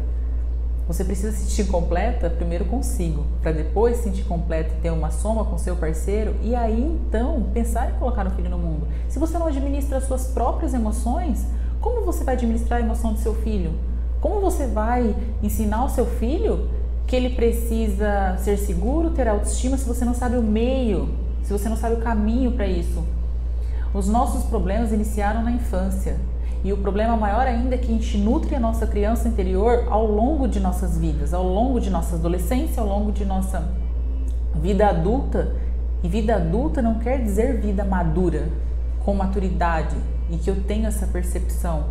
Você 0.86 1.02
precisa 1.02 1.32
se 1.32 1.46
sentir 1.46 1.70
completa 1.70 2.28
primeiro 2.28 2.66
consigo, 2.66 3.24
para 3.40 3.52
depois 3.52 3.96
se 3.96 4.02
sentir 4.04 4.24
completa 4.24 4.74
e 4.74 4.82
ter 4.82 4.90
uma 4.90 5.10
soma 5.10 5.44
com 5.44 5.56
seu 5.56 5.76
parceiro 5.76 6.34
e 6.42 6.54
aí 6.54 6.82
então 6.82 7.42
pensar 7.54 7.90
em 7.90 7.94
colocar 7.94 8.26
o 8.26 8.30
filho 8.30 8.50
no 8.50 8.58
mundo. 8.58 8.86
Se 9.08 9.18
você 9.18 9.38
não 9.38 9.46
administra 9.46 9.96
as 9.96 10.04
suas 10.04 10.26
próprias 10.26 10.74
emoções, 10.74 11.46
como 11.80 12.04
você 12.04 12.22
vai 12.22 12.34
administrar 12.34 12.80
a 12.80 12.82
emoção 12.82 13.14
do 13.14 13.18
seu 13.18 13.34
filho? 13.34 13.72
Como 14.20 14.40
você 14.40 14.66
vai 14.66 15.14
ensinar 15.42 15.84
o 15.84 15.88
seu 15.88 16.04
filho 16.04 16.68
que 17.06 17.16
ele 17.16 17.30
precisa 17.30 18.36
ser 18.38 18.58
seguro, 18.58 19.10
ter 19.10 19.26
autoestima, 19.28 19.76
se 19.76 19.86
você 19.86 20.04
não 20.04 20.14
sabe 20.14 20.36
o 20.36 20.42
meio, 20.42 21.08
se 21.42 21.52
você 21.52 21.68
não 21.68 21.76
sabe 21.76 21.96
o 21.96 22.00
caminho 22.00 22.52
para 22.52 22.66
isso? 22.66 23.02
Os 23.94 24.08
nossos 24.08 24.42
problemas 24.46 24.92
iniciaram 24.92 25.44
na 25.44 25.52
infância. 25.52 26.16
E 26.64 26.72
o 26.72 26.76
problema 26.78 27.16
maior 27.16 27.46
ainda 27.46 27.76
é 27.76 27.78
que 27.78 27.86
a 27.86 27.94
gente 27.94 28.18
nutre 28.18 28.56
a 28.56 28.58
nossa 28.58 28.88
criança 28.88 29.28
interior 29.28 29.86
ao 29.88 30.04
longo 30.04 30.48
de 30.48 30.58
nossas 30.58 30.98
vidas, 30.98 31.32
ao 31.32 31.46
longo 31.46 31.80
de 31.80 31.90
nossa 31.90 32.16
adolescência, 32.16 32.82
ao 32.82 32.88
longo 32.88 33.12
de 33.12 33.24
nossa 33.24 33.68
vida 34.56 34.88
adulta. 34.88 35.54
E 36.02 36.08
vida 36.08 36.34
adulta 36.34 36.82
não 36.82 36.98
quer 36.98 37.22
dizer 37.22 37.60
vida 37.60 37.84
madura, 37.84 38.48
com 39.04 39.14
maturidade, 39.14 39.94
e 40.28 40.38
que 40.38 40.50
eu 40.50 40.60
tenho 40.64 40.88
essa 40.88 41.06
percepção. 41.06 41.84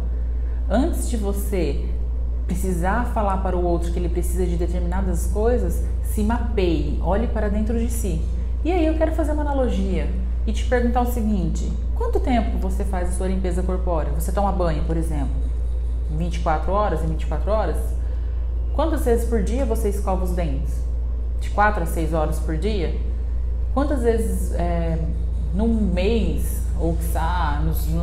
Antes 0.69 1.09
de 1.09 1.15
você 1.15 1.85
precisar 2.45 3.05
falar 3.13 3.37
para 3.37 3.55
o 3.55 3.63
outro 3.63 3.93
que 3.93 3.97
ele 3.97 4.09
precisa 4.09 4.45
de 4.45 4.57
determinadas 4.57 5.27
coisas, 5.27 5.81
se 6.03 6.21
mapeie, 6.21 6.99
olhe 7.01 7.27
para 7.27 7.47
dentro 7.47 7.79
de 7.79 7.89
si. 7.89 8.21
E 8.65 8.73
aí 8.73 8.85
eu 8.85 8.95
quero 8.95 9.13
fazer 9.13 9.31
uma 9.31 9.43
analogia 9.43 10.09
e 10.45 10.51
te 10.51 10.65
perguntar 10.65 11.01
o 11.01 11.05
seguinte: 11.05 11.71
quanto 12.13 12.19
tempo 12.19 12.59
você 12.59 12.83
faz 12.85 13.09
a 13.09 13.11
sua 13.11 13.27
limpeza 13.27 13.63
corpórea? 13.63 14.11
Você 14.13 14.31
toma 14.31 14.51
banho, 14.51 14.83
por 14.83 14.95
exemplo, 14.95 15.33
24 16.11 16.71
horas 16.71 17.03
em 17.03 17.07
24 17.07 17.51
horas? 17.51 17.77
Quantas 18.75 19.03
vezes 19.05 19.27
por 19.27 19.41
dia 19.41 19.65
você 19.65 19.89
escova 19.89 20.23
os 20.23 20.31
dentes? 20.31 20.75
De 21.41 21.49
4 21.49 21.81
a 21.81 21.85
6 21.87 22.13
horas 22.13 22.37
por 22.37 22.55
dia? 22.55 22.95
Quantas 23.73 24.03
vezes 24.03 24.53
é, 24.53 24.99
num 25.55 25.73
mês, 25.73 26.61
ou 26.79 26.95
quiçá, 26.95 27.59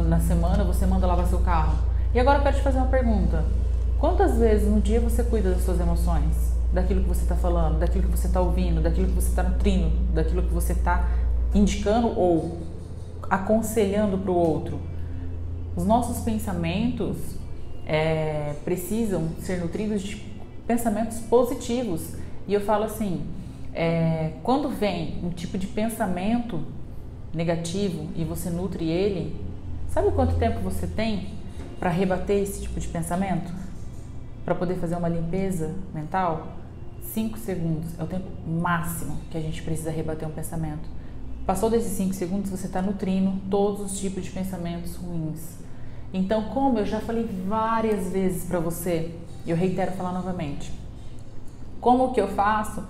na 0.08 0.18
semana, 0.18 0.64
você 0.64 0.84
manda 0.86 1.06
lavar 1.06 1.26
seu 1.28 1.38
carro? 1.38 1.78
E 2.12 2.18
agora 2.18 2.38
eu 2.38 2.42
quero 2.42 2.56
te 2.56 2.62
fazer 2.62 2.78
uma 2.78 2.88
pergunta: 2.88 3.44
quantas 4.00 4.36
vezes 4.38 4.68
no 4.68 4.80
dia 4.80 5.00
você 5.00 5.22
cuida 5.22 5.50
das 5.50 5.62
suas 5.62 5.78
emoções? 5.78 6.52
Daquilo 6.72 7.02
que 7.02 7.08
você 7.08 7.22
está 7.22 7.36
falando, 7.36 7.78
daquilo 7.78 8.08
que 8.08 8.18
você 8.18 8.26
está 8.26 8.40
ouvindo, 8.40 8.80
daquilo 8.80 9.06
que 9.06 9.14
você 9.14 9.28
está 9.28 9.44
nutrindo, 9.44 9.92
daquilo 10.12 10.42
que 10.42 10.52
você 10.52 10.72
está 10.72 11.08
indicando 11.54 12.08
ou 12.18 12.58
aconselhando 13.30 14.18
para 14.18 14.30
o 14.30 14.34
outro. 14.34 14.80
Os 15.76 15.86
nossos 15.86 16.24
pensamentos 16.24 17.16
é, 17.86 18.54
precisam 18.64 19.28
ser 19.40 19.60
nutridos 19.60 20.02
de 20.02 20.16
pensamentos 20.66 21.20
positivos. 21.20 22.16
E 22.46 22.52
eu 22.52 22.60
falo 22.60 22.84
assim: 22.84 23.24
é, 23.72 24.32
quando 24.42 24.68
vem 24.68 25.20
um 25.22 25.30
tipo 25.30 25.56
de 25.56 25.68
pensamento 25.68 26.60
negativo 27.32 28.08
e 28.16 28.24
você 28.24 28.50
nutre 28.50 28.88
ele, 28.88 29.36
sabe 29.88 30.10
quanto 30.10 30.36
tempo 30.36 30.58
você 30.60 30.86
tem 30.86 31.28
para 31.78 31.88
rebater 31.88 32.42
esse 32.42 32.62
tipo 32.62 32.80
de 32.80 32.88
pensamento? 32.88 33.52
Para 34.44 34.54
poder 34.54 34.74
fazer 34.74 34.96
uma 34.96 35.08
limpeza 35.08 35.74
mental? 35.94 36.56
5 37.14 37.38
segundos 37.38 37.98
é 37.98 38.02
o 38.02 38.06
tempo 38.06 38.26
máximo 38.46 39.16
que 39.30 39.38
a 39.38 39.40
gente 39.40 39.62
precisa 39.62 39.90
rebater 39.90 40.28
um 40.28 40.32
pensamento. 40.32 40.99
Passou 41.50 41.68
desses 41.68 41.96
5 41.96 42.14
segundos, 42.14 42.48
você 42.48 42.68
está 42.68 42.80
nutrindo 42.80 43.32
todos 43.50 43.80
os 43.80 43.98
tipos 43.98 44.22
de 44.22 44.30
pensamentos 44.30 44.94
ruins. 44.94 45.58
Então, 46.14 46.44
como 46.44 46.78
eu 46.78 46.86
já 46.86 47.00
falei 47.00 47.28
várias 47.48 48.08
vezes 48.12 48.44
para 48.44 48.60
você, 48.60 49.16
eu 49.44 49.56
reitero 49.56 49.90
falar 49.90 50.12
novamente. 50.12 50.72
Como 51.80 52.12
que 52.12 52.20
eu 52.20 52.28
faço 52.28 52.84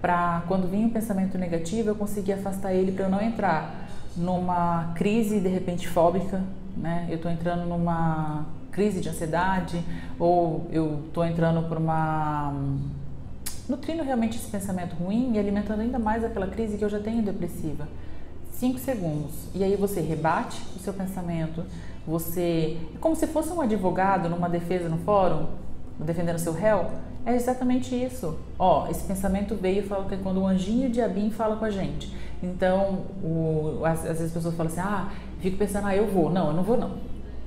para 0.00 0.44
quando 0.46 0.70
vem 0.70 0.84
um 0.84 0.90
pensamento 0.90 1.36
negativo, 1.36 1.88
eu 1.88 1.96
conseguir 1.96 2.34
afastar 2.34 2.72
ele 2.72 2.92
para 2.92 3.06
eu 3.06 3.10
não 3.10 3.20
entrar 3.20 3.88
numa 4.16 4.92
crise 4.94 5.40
de 5.40 5.48
repente 5.48 5.88
fóbica, 5.88 6.40
né? 6.76 7.08
Eu 7.10 7.16
estou 7.16 7.32
entrando 7.32 7.66
numa 7.66 8.46
crise 8.70 9.00
de 9.00 9.08
ansiedade 9.08 9.84
ou 10.20 10.68
eu 10.70 11.02
estou 11.08 11.24
entrando 11.24 11.68
por 11.68 11.78
uma 11.78 12.54
nutrindo 13.68 14.02
realmente 14.02 14.36
esse 14.36 14.48
pensamento 14.48 14.94
ruim 14.94 15.32
e 15.34 15.38
alimentando 15.38 15.80
ainda 15.80 15.98
mais 15.98 16.24
aquela 16.24 16.46
crise 16.46 16.76
que 16.76 16.84
eu 16.84 16.88
já 16.88 16.98
tenho 16.98 17.22
depressiva. 17.22 17.88
Cinco 18.52 18.78
segundos. 18.78 19.32
E 19.54 19.64
aí 19.64 19.76
você 19.76 20.00
rebate 20.00 20.62
o 20.76 20.78
seu 20.78 20.92
pensamento, 20.92 21.64
você. 22.06 22.78
É 22.94 22.98
como 22.98 23.16
se 23.16 23.26
fosse 23.26 23.50
um 23.50 23.60
advogado 23.60 24.28
numa 24.28 24.48
defesa 24.48 24.88
no 24.88 24.98
fórum, 24.98 25.46
defendendo 25.98 26.38
seu 26.38 26.52
réu. 26.52 26.90
É 27.26 27.34
exatamente 27.34 27.94
isso. 27.94 28.38
Ó, 28.58 28.86
esse 28.88 29.02
pensamento 29.04 29.54
veio 29.54 29.80
e 29.80 29.86
fala 29.86 30.04
que 30.04 30.14
é 30.14 30.18
quando 30.18 30.40
o 30.40 30.46
anjinho 30.46 30.90
de 30.90 31.00
Abim 31.00 31.30
fala 31.30 31.56
com 31.56 31.64
a 31.64 31.70
gente. 31.70 32.14
Então, 32.42 33.06
o, 33.22 33.80
às, 33.84 34.02
vezes 34.02 34.26
as 34.26 34.32
pessoas 34.32 34.54
falam 34.54 34.70
assim: 34.70 34.80
ah, 34.80 35.10
fico 35.40 35.56
pensando, 35.56 35.86
ah, 35.86 35.96
eu 35.96 36.06
vou. 36.06 36.30
Não, 36.30 36.48
eu 36.48 36.52
não 36.52 36.62
vou, 36.62 36.76
não. 36.76 36.92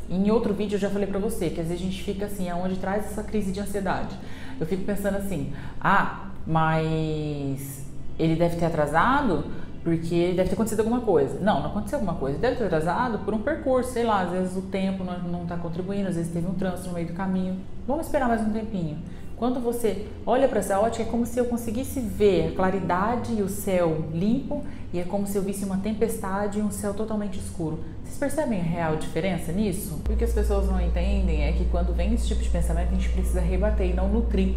Em 0.09 0.31
outro 0.31 0.53
vídeo 0.53 0.75
eu 0.75 0.79
já 0.79 0.89
falei 0.89 1.07
pra 1.07 1.19
você 1.19 1.49
que 1.49 1.61
às 1.61 1.67
vezes 1.67 1.81
a 1.81 1.85
gente 1.85 2.01
fica 2.03 2.25
assim, 2.25 2.49
aonde 2.49 2.77
traz 2.77 3.05
essa 3.05 3.23
crise 3.23 3.51
de 3.51 3.59
ansiedade 3.59 4.17
eu 4.59 4.65
fico 4.65 4.83
pensando 4.83 5.17
assim: 5.17 5.53
ah, 5.79 6.29
mas 6.45 7.85
ele 8.17 8.35
deve 8.35 8.55
ter 8.55 8.65
atrasado 8.65 9.45
porque 9.83 10.33
deve 10.35 10.49
ter 10.49 10.53
acontecido 10.55 10.79
alguma 10.79 10.99
coisa. 10.99 11.39
Não, 11.39 11.61
não 11.61 11.69
aconteceu 11.69 11.99
alguma 11.99 12.15
coisa. 12.15 12.35
Ele 12.35 12.41
deve 12.41 12.57
ter 12.57 12.65
atrasado 12.65 13.19
por 13.19 13.33
um 13.33 13.39
percurso, 13.39 13.91
sei 13.91 14.03
lá, 14.03 14.21
às 14.21 14.31
vezes 14.31 14.57
o 14.57 14.63
tempo 14.63 15.03
não 15.03 15.43
está 15.43 15.55
contribuindo, 15.55 16.09
às 16.09 16.15
vezes 16.15 16.31
teve 16.31 16.45
um 16.45 16.55
trânsito 16.55 16.89
no 16.89 16.95
meio 16.95 17.07
do 17.07 17.13
caminho. 17.13 17.57
Vamos 17.87 18.05
esperar 18.05 18.27
mais 18.27 18.41
um 18.41 18.51
tempinho. 18.51 18.97
Quando 19.37 19.59
você 19.59 20.07
olha 20.25 20.47
para 20.47 20.59
essa 20.59 20.79
ótica, 20.79 21.03
é 21.03 21.05
como 21.05 21.23
se 21.23 21.37
eu 21.37 21.45
conseguisse 21.45 21.99
ver 21.99 22.47
a 22.47 22.55
claridade 22.55 23.33
e 23.33 23.43
o 23.43 23.47
céu 23.47 24.05
limpo, 24.11 24.63
e 24.91 24.99
é 24.99 25.03
como 25.03 25.27
se 25.27 25.37
eu 25.37 25.43
visse 25.43 25.63
uma 25.63 25.77
tempestade 25.77 26.57
e 26.57 26.61
um 26.63 26.71
céu 26.71 26.91
totalmente 26.91 27.37
escuro. 27.37 27.79
Vocês 28.03 28.17
percebem 28.17 28.59
a 28.59 28.63
real 28.63 28.95
diferença 28.95 29.51
nisso? 29.51 30.01
O 30.09 30.15
que 30.15 30.23
as 30.23 30.33
pessoas 30.33 30.67
não 30.67 30.81
entendem 30.81 31.43
é 31.43 31.51
que 31.51 31.65
quando 31.65 31.93
vem 31.93 32.15
esse 32.15 32.27
tipo 32.27 32.41
de 32.41 32.49
pensamento, 32.49 32.87
a 32.89 32.95
gente 32.95 33.09
precisa 33.09 33.39
rebater 33.39 33.87
e 33.87 33.93
não 33.93 34.07
nutrir. 34.07 34.55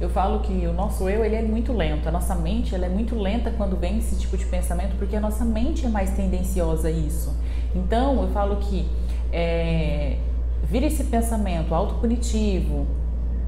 Eu 0.00 0.10
falo 0.10 0.40
que 0.40 0.66
o 0.66 0.72
nosso 0.72 1.08
eu 1.08 1.24
ele 1.24 1.36
é 1.36 1.42
muito 1.42 1.72
lento, 1.72 2.08
a 2.08 2.10
nossa 2.10 2.34
mente 2.34 2.74
ela 2.74 2.86
é 2.86 2.88
muito 2.88 3.14
lenta 3.14 3.52
quando 3.52 3.76
vem 3.76 3.98
esse 3.98 4.16
tipo 4.16 4.36
de 4.36 4.44
pensamento, 4.46 4.96
porque 4.98 5.14
a 5.14 5.20
nossa 5.20 5.44
mente 5.44 5.86
é 5.86 5.88
mais 5.88 6.10
tendenciosa 6.16 6.88
a 6.88 6.90
isso. 6.90 7.32
Então 7.76 8.20
eu 8.22 8.28
falo 8.30 8.56
que 8.56 8.88
é, 9.32 10.16
vira 10.64 10.86
esse 10.86 11.04
pensamento 11.04 11.72
autopunitivo, 11.72 12.88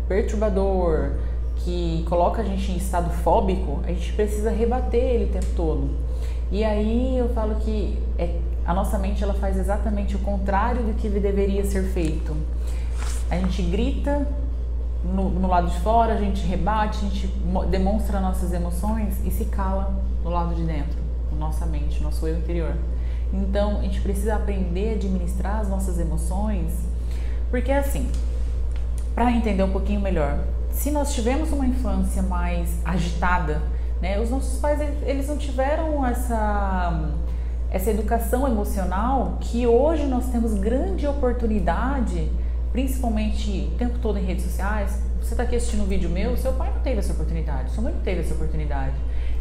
perturbador, 0.08 1.12
que 1.56 2.04
coloca 2.08 2.42
a 2.42 2.44
gente 2.44 2.72
em 2.72 2.76
estado 2.76 3.10
fóbico, 3.10 3.80
a 3.84 3.88
gente 3.88 4.12
precisa 4.12 4.50
rebater 4.50 5.02
ele 5.02 5.24
o 5.26 5.28
tempo 5.28 5.46
todo. 5.56 5.90
E 6.50 6.64
aí 6.64 7.16
eu 7.16 7.28
falo 7.30 7.56
que 7.56 7.98
é, 8.18 8.38
a 8.66 8.74
nossa 8.74 8.98
mente 8.98 9.22
ela 9.22 9.34
faz 9.34 9.58
exatamente 9.58 10.16
o 10.16 10.18
contrário 10.18 10.82
do 10.82 10.94
que 10.94 11.08
deveria 11.08 11.64
ser 11.64 11.84
feito. 11.84 12.36
A 13.30 13.36
gente 13.36 13.62
grita 13.62 14.26
no, 15.04 15.30
no, 15.30 15.48
lado 15.48 15.68
de 15.68 15.80
fora, 15.80 16.14
a 16.14 16.16
gente 16.16 16.46
rebate, 16.46 16.98
a 16.98 17.08
gente 17.08 17.26
demonstra 17.70 18.20
nossas 18.20 18.52
emoções 18.52 19.24
e 19.24 19.30
se 19.30 19.46
cala 19.46 19.94
no 20.22 20.30
lado 20.30 20.54
de 20.54 20.62
dentro, 20.62 20.98
nossa 21.38 21.66
mente, 21.66 21.98
no 21.98 22.04
nosso 22.04 22.26
eu 22.26 22.38
interior. 22.38 22.76
Então, 23.32 23.78
a 23.78 23.82
gente 23.82 24.00
precisa 24.00 24.36
aprender 24.36 24.90
a 24.90 24.92
administrar 24.96 25.60
as 25.60 25.68
nossas 25.68 25.98
emoções, 25.98 26.72
porque 27.50 27.72
assim, 27.72 28.08
para 29.14 29.30
entender 29.30 29.62
um 29.62 29.70
pouquinho 29.70 30.00
melhor, 30.00 30.38
se 30.70 30.90
nós 30.90 31.14
tivemos 31.14 31.52
uma 31.52 31.66
infância 31.66 32.22
mais 32.22 32.70
agitada, 32.84 33.62
né, 34.00 34.18
os 34.20 34.30
nossos 34.30 34.58
pais 34.58 34.80
eles 35.02 35.28
não 35.28 35.36
tiveram 35.36 36.04
essa 36.04 37.10
essa 37.70 37.90
educação 37.90 38.46
emocional 38.46 39.38
que 39.40 39.66
hoje 39.66 40.04
nós 40.04 40.26
temos 40.28 40.52
grande 40.52 41.06
oportunidade 41.06 42.30
principalmente 42.72 43.70
o 43.72 43.76
tempo 43.76 43.98
todo 43.98 44.18
em 44.18 44.24
redes 44.24 44.44
sociais. 44.44 44.98
Você 45.20 45.34
está 45.34 45.44
aqui 45.44 45.54
assistindo 45.54 45.82
um 45.82 45.86
vídeo 45.86 46.08
meu, 46.08 46.36
seu 46.36 46.52
pai 46.54 46.72
não 46.74 46.80
teve 46.80 46.98
essa 46.98 47.12
oportunidade, 47.12 47.70
sua 47.70 47.84
mãe 47.84 47.92
não 47.92 48.00
teve 48.00 48.22
essa 48.22 48.34
oportunidade. 48.34 48.94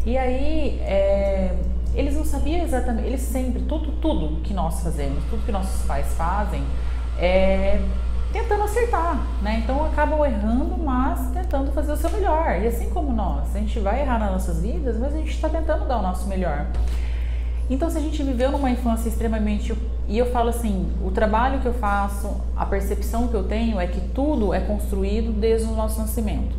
E 0.05 0.17
aí, 0.17 0.79
é, 0.81 1.55
eles 1.95 2.13
não 2.13 2.25
sabiam 2.25 2.63
exatamente, 2.63 3.07
eles 3.07 3.21
sempre, 3.21 3.61
tudo, 3.63 3.93
tudo 3.93 4.41
que 4.41 4.53
nós 4.53 4.81
fazemos, 4.81 5.23
tudo 5.29 5.43
que 5.45 5.51
nossos 5.51 5.85
pais 5.85 6.07
fazem, 6.13 6.61
é 7.17 7.81
tentando 8.31 8.63
acertar, 8.63 9.19
né? 9.41 9.61
Então 9.63 9.85
acabam 9.85 10.25
errando, 10.25 10.77
mas 10.77 11.31
tentando 11.31 11.71
fazer 11.71 11.91
o 11.91 11.97
seu 11.97 12.09
melhor. 12.11 12.61
E 12.61 12.67
assim 12.67 12.89
como 12.89 13.11
nós, 13.11 13.55
a 13.55 13.59
gente 13.59 13.79
vai 13.79 14.01
errar 14.01 14.19
nas 14.19 14.31
nossas 14.31 14.61
vidas, 14.61 14.97
mas 14.97 15.13
a 15.13 15.17
gente 15.17 15.31
está 15.31 15.49
tentando 15.49 15.85
dar 15.85 15.99
o 15.99 16.01
nosso 16.01 16.27
melhor. 16.27 16.67
Então, 17.71 17.89
se 17.89 17.97
a 17.97 18.01
gente 18.01 18.21
viveu 18.21 18.51
numa 18.51 18.69
infância 18.69 19.07
extremamente. 19.07 19.73
E 20.07 20.17
eu 20.17 20.29
falo 20.31 20.49
assim: 20.49 20.91
o 21.01 21.09
trabalho 21.09 21.61
que 21.61 21.65
eu 21.65 21.73
faço, 21.73 22.41
a 22.55 22.65
percepção 22.65 23.29
que 23.29 23.33
eu 23.33 23.43
tenho 23.43 23.79
é 23.79 23.87
que 23.87 24.01
tudo 24.09 24.53
é 24.53 24.59
construído 24.59 25.31
desde 25.31 25.67
o 25.67 25.75
nosso 25.75 25.99
nascimento. 25.99 26.53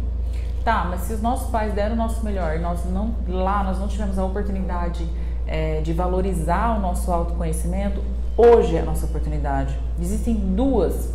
Tá, 0.64 0.87
mas 0.88 1.02
se 1.02 1.12
os 1.12 1.20
nossos 1.20 1.50
pais 1.50 1.74
deram 1.74 1.94
o 1.94 1.98
nosso 1.98 2.24
melhor, 2.24 2.58
nós 2.61 2.85
não 2.87 3.14
lá 3.28 3.64
nós 3.64 3.78
não 3.78 3.88
tivemos 3.88 4.18
a 4.18 4.24
oportunidade 4.24 5.06
é, 5.46 5.80
de 5.80 5.92
valorizar 5.92 6.78
o 6.78 6.80
nosso 6.80 7.12
autoconhecimento, 7.12 8.00
hoje 8.37 8.76
é 8.76 8.80
a 8.80 8.85
nossa 8.85 9.04
oportunidade. 9.04 9.76
Existem 10.00 10.35
duas 10.35 11.12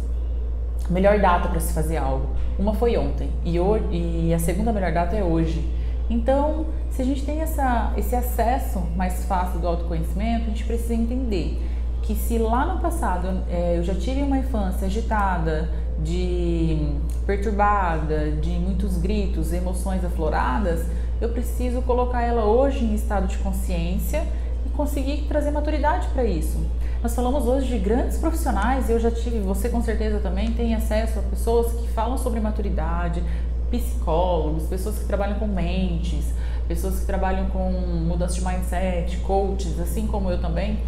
melhor 0.90 1.20
data 1.20 1.50
para 1.50 1.60
se 1.60 1.74
fazer 1.74 1.98
algo. 1.98 2.28
Uma 2.58 2.74
foi 2.74 2.98
ontem 2.98 3.30
e, 3.44 3.58
e 3.92 4.34
a 4.34 4.40
segunda 4.40 4.72
melhor 4.72 4.92
data 4.92 5.16
é 5.16 5.24
hoje. 5.24 5.64
Então, 6.10 6.68
se 6.90 7.02
a 7.02 7.06
gente 7.06 7.24
tem 7.26 7.42
essa, 7.42 7.94
esse 7.98 8.16
acesso 8.16 8.80
mais 8.96 9.26
fácil 9.26 9.60
do 9.60 9.68
autoconhecimento, 9.68 10.46
a 10.46 10.48
gente 10.50 10.64
precisa 10.64 10.94
entender 10.94 11.62
que 12.02 12.16
se 12.16 12.38
lá 12.38 12.66
no 12.66 12.80
passado 12.80 13.44
é, 13.50 13.78
eu 13.78 13.84
já 13.84 13.94
tive 13.94 14.22
uma 14.22 14.38
infância 14.38 14.88
agitada, 14.88 15.70
de 16.00 16.94
perturbada, 17.26 18.32
de 18.32 18.52
muitos 18.52 18.98
gritos, 18.98 19.52
emoções 19.52 20.06
afloradas, 20.06 20.86
eu 21.20 21.30
preciso 21.30 21.82
colocar 21.82 22.22
ela 22.22 22.46
hoje 22.46 22.86
em 22.86 22.94
estado 22.94 23.28
de 23.28 23.38
consciência 23.40 24.24
e 24.66 24.70
conseguir 24.70 25.26
trazer 25.28 25.52
maturidade 25.52 26.08
para 26.10 26.24
isso. 26.24 26.60
Nós 27.02 27.14
falamos 27.14 27.46
hoje 27.46 27.68
de 27.68 27.78
grandes 27.78 28.18
profissionais 28.18 28.90
e 28.90 28.92
eu 28.92 29.00
já 29.00 29.12
tive, 29.12 29.40
você 29.40 29.70
com 29.70 29.84
certeza 29.84 30.20
também 30.20 30.52
tem 30.54 30.74
acesso 30.74 31.20
a 31.20 31.22
pessoas 31.22 31.72
que 31.74 31.88
falam 31.90 32.18
sobre 32.18 32.40
maturidade, 32.40 33.24
psicólogos, 33.70 34.64
pessoas 34.64 34.98
que 34.98 35.06
trabalham 35.06 35.38
com 35.38 35.46
mentes, 35.46 36.26
pessoas 36.68 37.00
que 37.00 37.06
trabalham 37.06 37.50
com 37.52 37.70
mudança 37.70 38.34
de 38.34 38.44
mindset, 38.44 39.18
coaches, 39.18 39.80
assim 39.80 40.08
como 40.08 40.32
eu 40.32 40.42
também. 40.42 40.80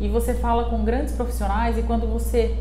E 0.00 0.08
você 0.08 0.32
fala 0.32 0.70
com 0.70 0.82
grandes 0.84 1.14
profissionais 1.14 1.76
e 1.76 1.82
quando 1.82 2.06
você 2.06 2.56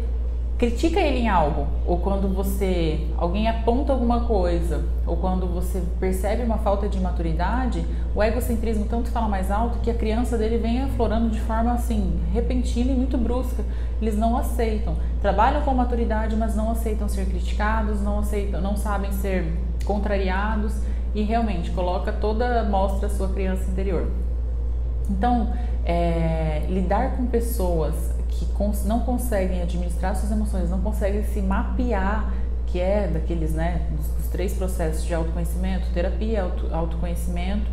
critica 0.57 0.99
ele 0.99 1.19
em 1.19 1.29
algo, 1.29 1.67
ou 1.85 1.99
quando 1.99 2.27
você 2.27 3.07
alguém 3.15 3.47
aponta 3.47 3.93
alguma 3.93 4.21
coisa, 4.21 4.83
ou 5.05 5.15
quando 5.15 5.45
você 5.45 5.83
percebe 5.99 6.41
uma 6.41 6.57
falta 6.57 6.89
de 6.89 6.99
maturidade, 6.99 7.85
o 8.15 8.23
egocentrismo 8.23 8.85
tanto 8.85 9.11
fala 9.11 9.27
mais 9.27 9.51
alto 9.51 9.77
que 9.79 9.91
a 9.91 9.93
criança 9.93 10.35
dele 10.35 10.57
vem 10.57 10.81
aflorando 10.81 11.29
de 11.29 11.39
forma 11.41 11.73
assim 11.73 12.19
repentina 12.33 12.91
e 12.91 12.95
muito 12.95 13.17
brusca. 13.19 13.63
Eles 14.01 14.17
não 14.17 14.35
aceitam, 14.35 14.95
trabalham 15.21 15.61
com 15.61 15.73
maturidade, 15.75 16.35
mas 16.35 16.55
não 16.55 16.71
aceitam 16.71 17.07
ser 17.07 17.25
criticados, 17.25 18.01
não 18.01 18.19
aceitam, 18.19 18.59
não 18.59 18.75
sabem 18.75 19.11
ser 19.11 19.45
contrariados 19.85 20.73
e 21.13 21.21
realmente 21.21 21.69
coloca 21.69 22.11
toda 22.11 22.63
mostra 22.63 23.05
a 23.05 23.09
sua 23.11 23.29
criança 23.29 23.69
interior. 23.69 24.07
Então, 25.07 25.53
é, 25.85 26.65
lidar 26.67 27.15
com 27.15 27.27
pessoas 27.27 28.16
que 28.37 28.45
cons 28.53 28.85
não 28.85 28.99
conseguem 29.01 29.61
administrar 29.61 30.15
suas 30.15 30.31
emoções, 30.31 30.69
não 30.69 30.79
conseguem 30.81 31.23
se 31.23 31.41
mapear, 31.41 32.33
que 32.67 32.79
é 32.79 33.07
daqueles, 33.07 33.53
né, 33.53 33.87
dos, 33.91 34.07
dos 34.07 34.27
três 34.27 34.53
processos 34.53 35.03
de 35.03 35.13
autoconhecimento, 35.13 35.87
terapia, 35.93 36.43
auto, 36.43 36.73
autoconhecimento, 36.73 37.65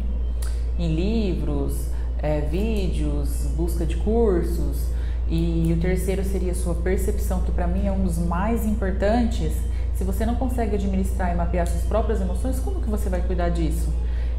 em 0.79 0.95
livros, 0.95 1.89
é, 2.23 2.41
vídeos, 2.41 3.47
busca 3.57 3.85
de 3.85 3.97
cursos, 3.97 4.89
e 5.29 5.75
o 5.77 5.81
terceiro 5.81 6.25
seria 6.25 6.55
sua 6.55 6.75
percepção, 6.75 7.43
que 7.43 7.53
para 7.53 7.67
mim 7.67 7.87
é 7.87 7.93
um 7.93 8.03
dos 8.05 8.19
mais 8.19 8.67
importantes, 8.67 9.53
se 9.95 10.05
você 10.05 10.27
não 10.27 10.35
consegue 10.35 10.75
administrar 10.75 11.33
e 11.33 11.37
mapear 11.37 11.67
suas 11.67 11.85
próprias 11.85 12.21
emoções, 12.21 12.59
como 12.61 12.81
que 12.81 12.91
você 12.91 13.09
vai 13.09 13.21
cuidar 13.21 13.49
disso? 13.49 13.93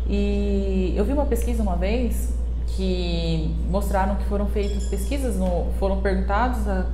E 0.08 0.94
eu 0.96 1.06
vi 1.06 1.14
uma 1.14 1.26
pesquisa 1.26 1.64
uma 1.64 1.76
vez 1.76 2.34
que 2.76 3.56
mostraram 3.70 4.16
que 4.16 4.26
foram 4.26 4.48
feitas 4.48 4.86
pesquisas, 4.86 5.38
no, 5.38 5.72
foram 5.80 6.02
perguntados 6.02 6.68
a 6.68 6.86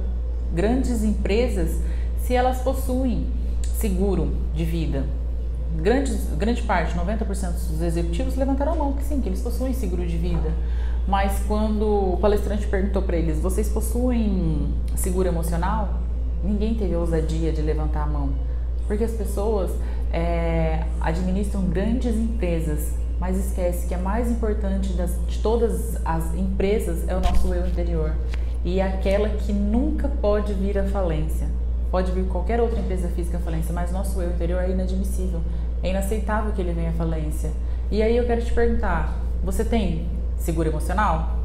grandes 0.53 1.03
empresas 1.03 1.79
se 2.23 2.35
elas 2.35 2.61
possuem 2.61 3.27
seguro 3.63 4.35
de 4.53 4.63
vida. 4.63 5.05
Grande, 5.75 6.13
grande 6.37 6.61
parte, 6.63 6.95
90% 6.95 7.25
dos 7.69 7.81
executivos 7.81 8.35
levantaram 8.35 8.73
a 8.73 8.75
mão 8.75 8.93
que 8.93 9.03
sim, 9.03 9.21
que 9.21 9.29
eles 9.29 9.41
possuem 9.41 9.73
seguro 9.73 10.05
de 10.05 10.17
vida. 10.17 10.51
Mas 11.07 11.41
quando 11.47 12.13
o 12.13 12.17
palestrante 12.17 12.67
perguntou 12.67 13.01
para 13.01 13.17
eles, 13.17 13.39
vocês 13.39 13.69
possuem 13.69 14.71
seguro 14.95 15.27
emocional? 15.27 16.01
Ninguém 16.43 16.75
teve 16.75 16.93
a 16.93 16.99
ousadia 16.99 17.51
de 17.51 17.61
levantar 17.61 18.03
a 18.03 18.07
mão. 18.07 18.29
Porque 18.85 19.03
as 19.03 19.11
pessoas 19.11 19.71
é, 20.11 20.83
administram 20.99 21.63
grandes 21.63 22.15
empresas, 22.15 22.93
mas 23.21 23.37
esquece 23.37 23.87
que 23.87 23.93
a 23.93 23.99
mais 23.99 24.31
importante 24.31 24.93
das, 24.93 25.11
de 25.27 25.37
todas 25.43 26.03
as 26.03 26.33
empresas 26.33 27.07
é 27.07 27.15
o 27.15 27.19
nosso 27.19 27.53
eu 27.53 27.67
interior. 27.67 28.15
E 28.65 28.79
é 28.79 28.83
aquela 28.83 29.29
que 29.29 29.53
nunca 29.53 30.07
pode 30.07 30.53
vir 30.53 30.75
à 30.79 30.85
falência. 30.85 31.47
Pode 31.91 32.11
vir 32.11 32.25
qualquer 32.25 32.59
outra 32.59 32.79
empresa 32.79 33.07
física 33.09 33.37
à 33.37 33.39
falência, 33.39 33.71
mas 33.71 33.91
nosso 33.91 34.19
eu 34.19 34.31
interior 34.31 34.63
é 34.63 34.71
inadmissível. 34.71 35.39
É 35.83 35.91
inaceitável 35.91 36.51
que 36.51 36.61
ele 36.61 36.73
venha 36.73 36.89
à 36.89 36.93
falência. 36.93 37.51
E 37.91 38.01
aí 38.01 38.17
eu 38.17 38.25
quero 38.25 38.41
te 38.41 38.51
perguntar: 38.53 39.15
você 39.43 39.63
tem 39.63 40.07
seguro 40.39 40.69
emocional? 40.69 41.40